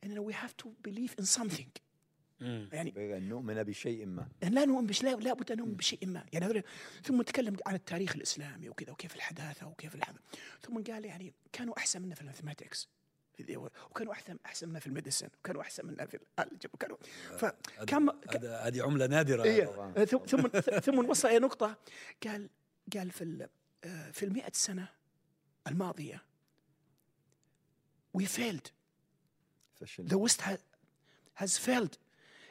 and 0.02 0.18
we 0.18 0.32
have 0.32 0.54
to 0.62 0.66
believe 0.88 1.14
in 1.18 1.24
something. 1.24 1.68
مم. 2.40 2.68
يعني 2.72 3.16
أن 3.16 3.28
نؤمن 3.28 3.62
بشيء 3.62 4.06
ما. 4.06 4.28
لا 4.42 4.64
نؤمن 4.64 4.86
بش 4.86 5.02
لا 5.02 5.10
لابد 5.10 5.52
أن 5.52 5.58
نؤمن 5.58 5.74
بشيء 5.74 6.06
ما. 6.06 6.26
يعني 6.32 6.46
هذول 6.46 6.62
ثم 7.04 7.20
نتكلم 7.20 7.56
عن 7.66 7.74
التاريخ 7.74 8.16
الإسلامي 8.16 8.68
وكذا 8.68 8.92
وكيف 8.92 9.16
الحداثة 9.16 9.66
وكيف 9.68 9.94
الحدث 9.94 10.18
ثم 10.62 10.82
قال 10.82 11.04
يعني 11.04 11.34
كانوا 11.52 11.78
أحسن 11.78 12.02
منا 12.02 12.14
في 12.14 12.20
ال 12.20 12.26
mathematics 12.26 12.88
وكانوا 13.90 14.12
أحسن 14.12 14.38
أحسن 14.46 14.68
منا 14.68 14.78
في 14.80 14.86
ال 14.86 14.91
medicine 14.91 15.28
وكانوا 15.40 15.62
أحسن 15.62 15.86
منا 15.86 16.06
في 16.06 16.18
ال 16.38 16.42
algebra 16.42 16.70
وكانوا 16.74 16.96
فكم 17.38 18.10
هذا 18.30 18.56
هذه 18.58 18.82
عملة 18.82 19.06
نادرة. 19.06 19.42
إيه. 19.42 19.64
ثم 20.04 20.18
ثم 20.18 20.48
ثم 20.80 20.98
وصل 21.10 21.28
إلى 21.28 21.38
نقطة. 21.38 21.76
قال 22.26 22.48
قال 22.96 23.10
في 23.10 23.24
ال- 23.24 23.42
آه، 23.42 23.48
في 24.12 24.22
المئة 24.22 24.52
سنة 24.52 24.88
الماضية. 25.66 26.22
We 28.18 28.22
failed. 28.24 28.70
فشل 29.80 30.08
the 30.08 30.18
West 30.28 30.40
ha- 30.40 30.58
has 31.44 31.58
failed 31.58 31.96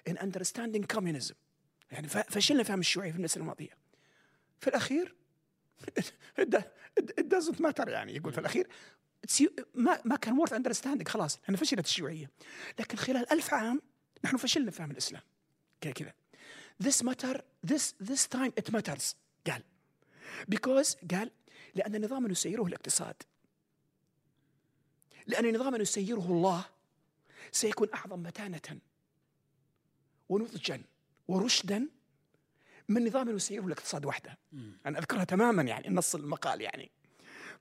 in 0.10 0.18
understanding 0.18 0.86
communism. 0.98 1.34
يعني 1.92 2.08
فشلنا 2.08 2.64
فهم 2.64 2.80
الشيوعية 2.80 3.12
في 3.12 3.18
المسألة 3.18 3.42
الماضية. 3.44 3.78
في 4.60 4.68
الأخير 4.68 5.16
it 6.42 6.50
do- 6.50 6.64
it 7.00 7.30
doesn't 7.30 7.60
matter 7.60 7.88
يعني 7.88 8.16
يقول 8.16 8.34
في 8.34 8.40
الأخير. 8.40 8.68
ما 9.76 10.02
ما 10.06 10.16
كان 10.16 10.46
worth 10.46 10.52
understanding 10.52 11.08
خلاص 11.08 11.40
لأن 11.48 11.56
فشلت 11.56 11.86
الشيوعية 11.86 12.30
لكن 12.80 12.98
خلال 12.98 13.32
ألف 13.32 13.54
عام 13.54 13.82
نحن 14.24 14.38
فشلنا 14.38 14.72
في 14.72 14.78
فهم 14.78 14.92
الإسلام. 14.92 15.22
كذا 15.82 15.92
كذا 15.94 16.14
this 16.84 17.04
matter 17.06 17.42
this 17.68 17.94
this 18.10 18.28
time 18.38 18.52
it 18.60 18.72
matters 18.74 19.16
قال. 19.48 19.64
Because 20.56 20.96
قال 21.12 21.32
لأن 21.76 22.06
نظاما 22.06 22.30
يسيره 22.30 22.64
الاقتصاد. 22.64 23.16
لأن 25.28 25.56
نظاما 25.56 25.78
يسيره 25.78 26.26
الله 26.26 26.66
سيكون 27.52 27.88
أعظم 27.94 28.20
متانة 28.20 28.80
ونضجا 30.30 30.82
ورشدا 31.28 31.88
من 32.90 33.08
نظام 33.08 33.36
يسيره 33.36 33.66
الاقتصاد 33.66 34.06
وحده. 34.06 34.38
أنا 34.86 35.00
أذكرها 35.00 35.24
تماما 35.24 35.64
يعني 35.64 35.90
نص 35.90 36.16
المقال 36.16 36.62
يعني. 36.62 36.92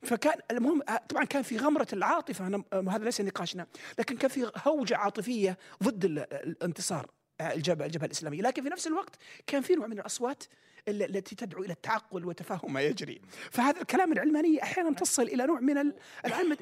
فكان 0.02 0.40
المهم 0.50 0.82
طبعا 1.08 1.24
كان 1.24 1.42
في 1.42 1.56
غمرة 1.56 1.86
العاطفة 1.92 2.46
أنا 2.46 2.64
هذا 2.72 3.04
ليس 3.04 3.20
نقاشنا 3.20 3.66
لكن 3.98 4.16
كان 4.16 4.30
في 4.30 4.52
هوجة 4.66 4.96
عاطفية 4.96 5.58
ضد 5.82 6.04
الانتصار 6.04 7.10
الجبهة 7.40 7.86
الجبهة 7.86 8.06
الإسلامية. 8.06 8.42
لكن 8.42 8.62
في 8.62 8.68
نفس 8.68 8.86
الوقت 8.86 9.16
كان 9.46 9.62
في 9.62 9.74
نوع 9.74 9.86
من 9.86 9.98
الأصوات 9.98 10.44
التي 10.88 11.34
تدعو 11.34 11.62
إلى 11.62 11.72
التعقل 11.72 12.24
وتفهم 12.24 12.72
ما 12.72 12.80
يجري 12.80 13.20
فهذا 13.50 13.80
الكلام 13.80 14.12
العلمانيه 14.12 14.62
أحيانا 14.62 14.94
تصل 14.94 15.22
إلى 15.22 15.46
نوع 15.46 15.60
من 15.60 15.92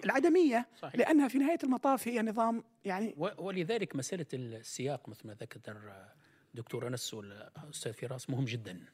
العدمية 0.04 0.68
صحيح. 0.76 0.96
لأنها 0.96 1.28
في 1.28 1.38
نهاية 1.38 1.58
المطاف 1.64 2.08
هي 2.08 2.22
نظام 2.22 2.64
يعني 2.84 3.14
ولذلك 3.38 3.96
مسألة 3.96 4.26
السياق 4.34 5.08
مثل 5.08 5.26
ما 5.26 5.34
ذكر 5.34 5.60
دكتور 6.54 6.86
أنس 6.86 7.14
والأستاذ 7.14 7.92
فراس 7.92 8.30
مهم 8.30 8.44
جدا 8.44 8.84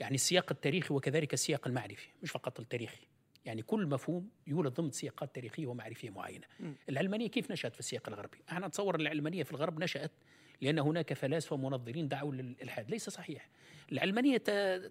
يعني 0.00 0.14
السياق 0.14 0.46
التاريخي 0.50 0.94
وكذلك 0.94 1.32
السياق 1.34 1.66
المعرفي 1.68 2.08
مش 2.22 2.30
فقط 2.30 2.60
التاريخي 2.60 3.06
يعني 3.44 3.62
كل 3.62 3.86
مفهوم 3.86 4.30
يولد 4.46 4.72
ضمن 4.72 4.90
سياقات 4.90 5.34
تاريخية 5.34 5.66
ومعرفية 5.66 6.10
معينة 6.10 6.46
م. 6.60 6.72
العلمانية 6.88 7.28
كيف 7.28 7.50
نشأت 7.50 7.74
في 7.74 7.80
السياق 7.80 8.08
الغربي؟ 8.08 8.38
إحنا 8.48 8.66
نتصور 8.66 8.94
العلمانية 8.94 9.42
في 9.42 9.50
الغرب 9.50 9.82
نشأت 9.82 10.12
لأن 10.60 10.78
هناك 10.78 11.12
فلاسفة 11.12 11.56
منظرين 11.56 12.08
دعوا 12.08 12.32
للإلحاد. 12.32 12.90
ليس 12.90 13.10
صحيح. 13.10 13.48
العلمانية 13.92 14.42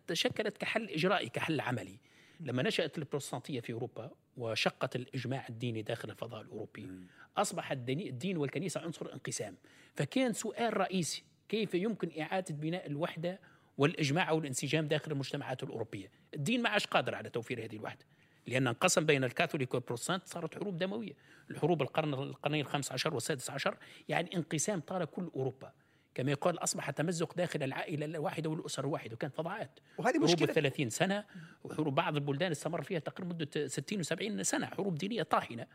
تشكلت 0.07 0.57
كحل 0.57 0.89
إجرائي 0.89 1.29
كحل 1.29 1.59
عملي. 1.59 1.99
لما 2.39 2.63
نشأت 2.63 2.97
البروتستانتية 2.97 3.59
في 3.59 3.73
أوروبا 3.73 4.11
وشقت 4.37 4.95
الإجماع 4.95 5.45
الديني 5.49 5.81
داخل 5.81 6.09
الفضاء 6.09 6.41
الأوروبي 6.41 6.89
أصبح 7.37 7.71
الدين 7.71 8.37
والكنيسة 8.37 8.81
عنصر 8.81 9.13
انقسام. 9.13 9.57
فكان 9.95 10.33
سؤال 10.33 10.77
رئيسي 10.77 11.23
كيف 11.49 11.73
يمكن 11.73 12.21
إعادة 12.21 12.55
بناء 12.55 12.87
الوحدة 12.87 13.39
والإجماع 13.77 14.31
والانسجام 14.31 14.87
داخل 14.87 15.11
المجتمعات 15.11 15.63
الأوروبية؟ 15.63 16.11
الدين 16.33 16.61
ما 16.61 16.69
عادش 16.69 16.85
قادر 16.87 17.15
على 17.15 17.29
توفير 17.29 17.65
هذه 17.65 17.75
الوحدة. 17.75 18.05
لأن 18.47 18.67
انقسم 18.67 19.05
بين 19.05 19.23
الكاثوليك 19.23 19.73
والبروتستانت 19.73 20.27
صارت 20.27 20.55
حروب 20.55 20.77
دموية. 20.77 21.13
الحروب 21.51 21.81
القرن 21.81 22.13
القرنين 22.13 22.61
الخامس 22.61 22.91
عشر 22.91 23.13
والسادس 23.13 23.49
عشر 23.49 23.77
يعني 24.09 24.35
انقسام 24.35 24.79
طال 24.79 25.05
كل 25.05 25.31
أوروبا. 25.35 25.71
كما 26.15 26.31
يقال 26.31 26.63
أصبح 26.63 26.89
تمزق 26.89 27.33
داخل 27.35 27.63
العائلة 27.63 28.05
الواحدة 28.05 28.49
والأسر 28.49 28.85
الواحدة 28.85 29.13
وكانت 29.13 29.35
فظاعات. 29.35 29.79
وهذه 29.97 30.17
مشكلة. 30.17 30.35
حروب 30.37 30.49
الثلاثين 30.49 30.89
سنة 30.89 31.25
وحروب 31.63 31.95
بعض 31.95 32.15
البلدان 32.15 32.51
استمر 32.51 32.81
فيها 32.81 32.99
تقريبا 32.99 33.33
مدة 33.33 33.67
60 33.67 34.03
و70 34.03 34.41
سنة 34.41 34.65
حروب 34.65 34.95
دينية 34.95 35.23
طاحنة. 35.23 35.67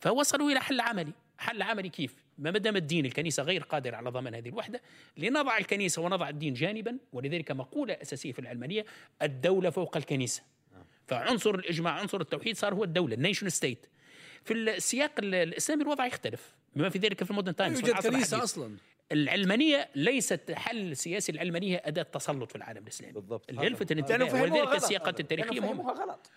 فوصلوا 0.00 0.50
إلى 0.50 0.60
حل 0.60 0.80
عملي. 0.80 1.12
حل 1.38 1.62
عملي 1.62 1.88
كيف؟ 1.88 2.14
ما 2.38 2.50
دام 2.50 2.76
الدين 2.76 3.06
الكنيسة 3.06 3.42
غير 3.42 3.62
قادرة 3.62 3.96
على 3.96 4.10
ضمان 4.10 4.34
هذه 4.34 4.48
الوحدة 4.48 4.80
لنضع 5.16 5.58
الكنيسة 5.58 6.02
ونضع 6.02 6.28
الدين 6.28 6.54
جانبا. 6.54 6.98
ولذلك 7.12 7.50
مقولة 7.50 7.94
أساسية 8.02 8.32
في 8.32 8.38
العلمانية 8.38 8.84
الدولة 9.22 9.70
فوق 9.70 9.96
الكنيسة. 9.96 10.42
فعنصر 11.10 11.54
الإجماع 11.54 11.92
عنصر 11.92 12.20
التوحيد 12.20 12.56
صار 12.56 12.74
هو 12.74 12.84
الدولة 12.84 13.14
ال 13.14 13.19
nation 13.19 13.48
state. 13.48 13.86
في 14.44 14.54
السياق 14.54 15.10
الاسلامي 15.18 15.82
الوضع 15.82 16.06
يختلف 16.06 16.54
بما 16.76 16.88
في 16.88 16.98
ذلك 16.98 17.24
في 17.24 17.30
ال 17.30 17.34
modern 17.34 17.56
times 17.56 17.80
يوجد 17.80 17.94
كنيسه 17.94 18.42
أصلا. 18.42 18.76
العلمانية 19.12 19.88
ليست 19.94 20.52
حل 20.52 20.96
سياسي 20.96 21.32
العلمانية 21.32 21.82
أداة 21.84 22.02
تسلط 22.02 22.50
في 22.50 22.56
العالم 22.56 22.82
الإسلامي. 22.82 23.12
بالضبط. 23.12 23.50
اللي 23.50 23.66
يلفت 23.66 23.92
الانتباه 23.92 24.42
ولذلك 24.42 24.74
السياقات 24.74 25.20
التاريخية 25.20 25.60
مهمة. 25.60 25.92
غلط. 25.92 26.30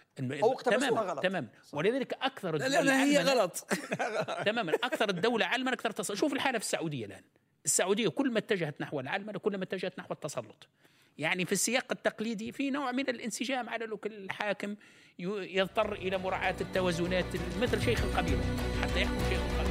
أو 0.44 0.54
تماما 0.54 1.02
غلط. 1.02 1.24
تمام 1.24 1.50
ولذلك 1.74 2.14
أكثر 2.14 2.56
لا 2.58 2.82
لا 2.82 3.04
هي 3.04 3.18
غلط. 3.18 3.68
تماما. 4.46 4.74
أكثر 4.84 5.10
الدولة 5.10 5.46
علما 5.46 5.74
أكثر 5.74 5.92
تسلط 5.92 6.18
شوف 6.18 6.34
الحالة 6.34 6.60
في 6.60 6.66
السعودية 6.66 7.06
الآن. 7.06 7.24
السعودية 7.66 8.08
كل 8.08 8.32
ما 8.32 8.40
اتجهت 8.40 8.82
نحو 8.82 9.00
العلمنه 9.00 9.40
كل 9.40 9.58
ما 9.58 9.64
اتجهت 9.64 10.00
نحو 10.00 10.14
التسلط. 10.14 10.68
يعني 11.18 11.46
في 11.46 11.52
السياق 11.52 11.86
التقليدي 11.92 12.52
في 12.52 12.70
نوع 12.70 12.92
من 12.92 13.10
الانسجام 13.10 13.70
على 13.70 13.86
الحاكم 14.06 14.76
يضطر 15.20 15.94
إلى 15.94 16.18
مراعاة 16.18 16.56
التوازنات 16.62 17.26
مثل 17.62 17.82
شيخ 17.82 18.04
القبيلة 18.04 18.42
حتى 18.82 19.02
يحكم 19.02 19.20
شيخ 19.30 19.42
القبيلة. 19.42 19.63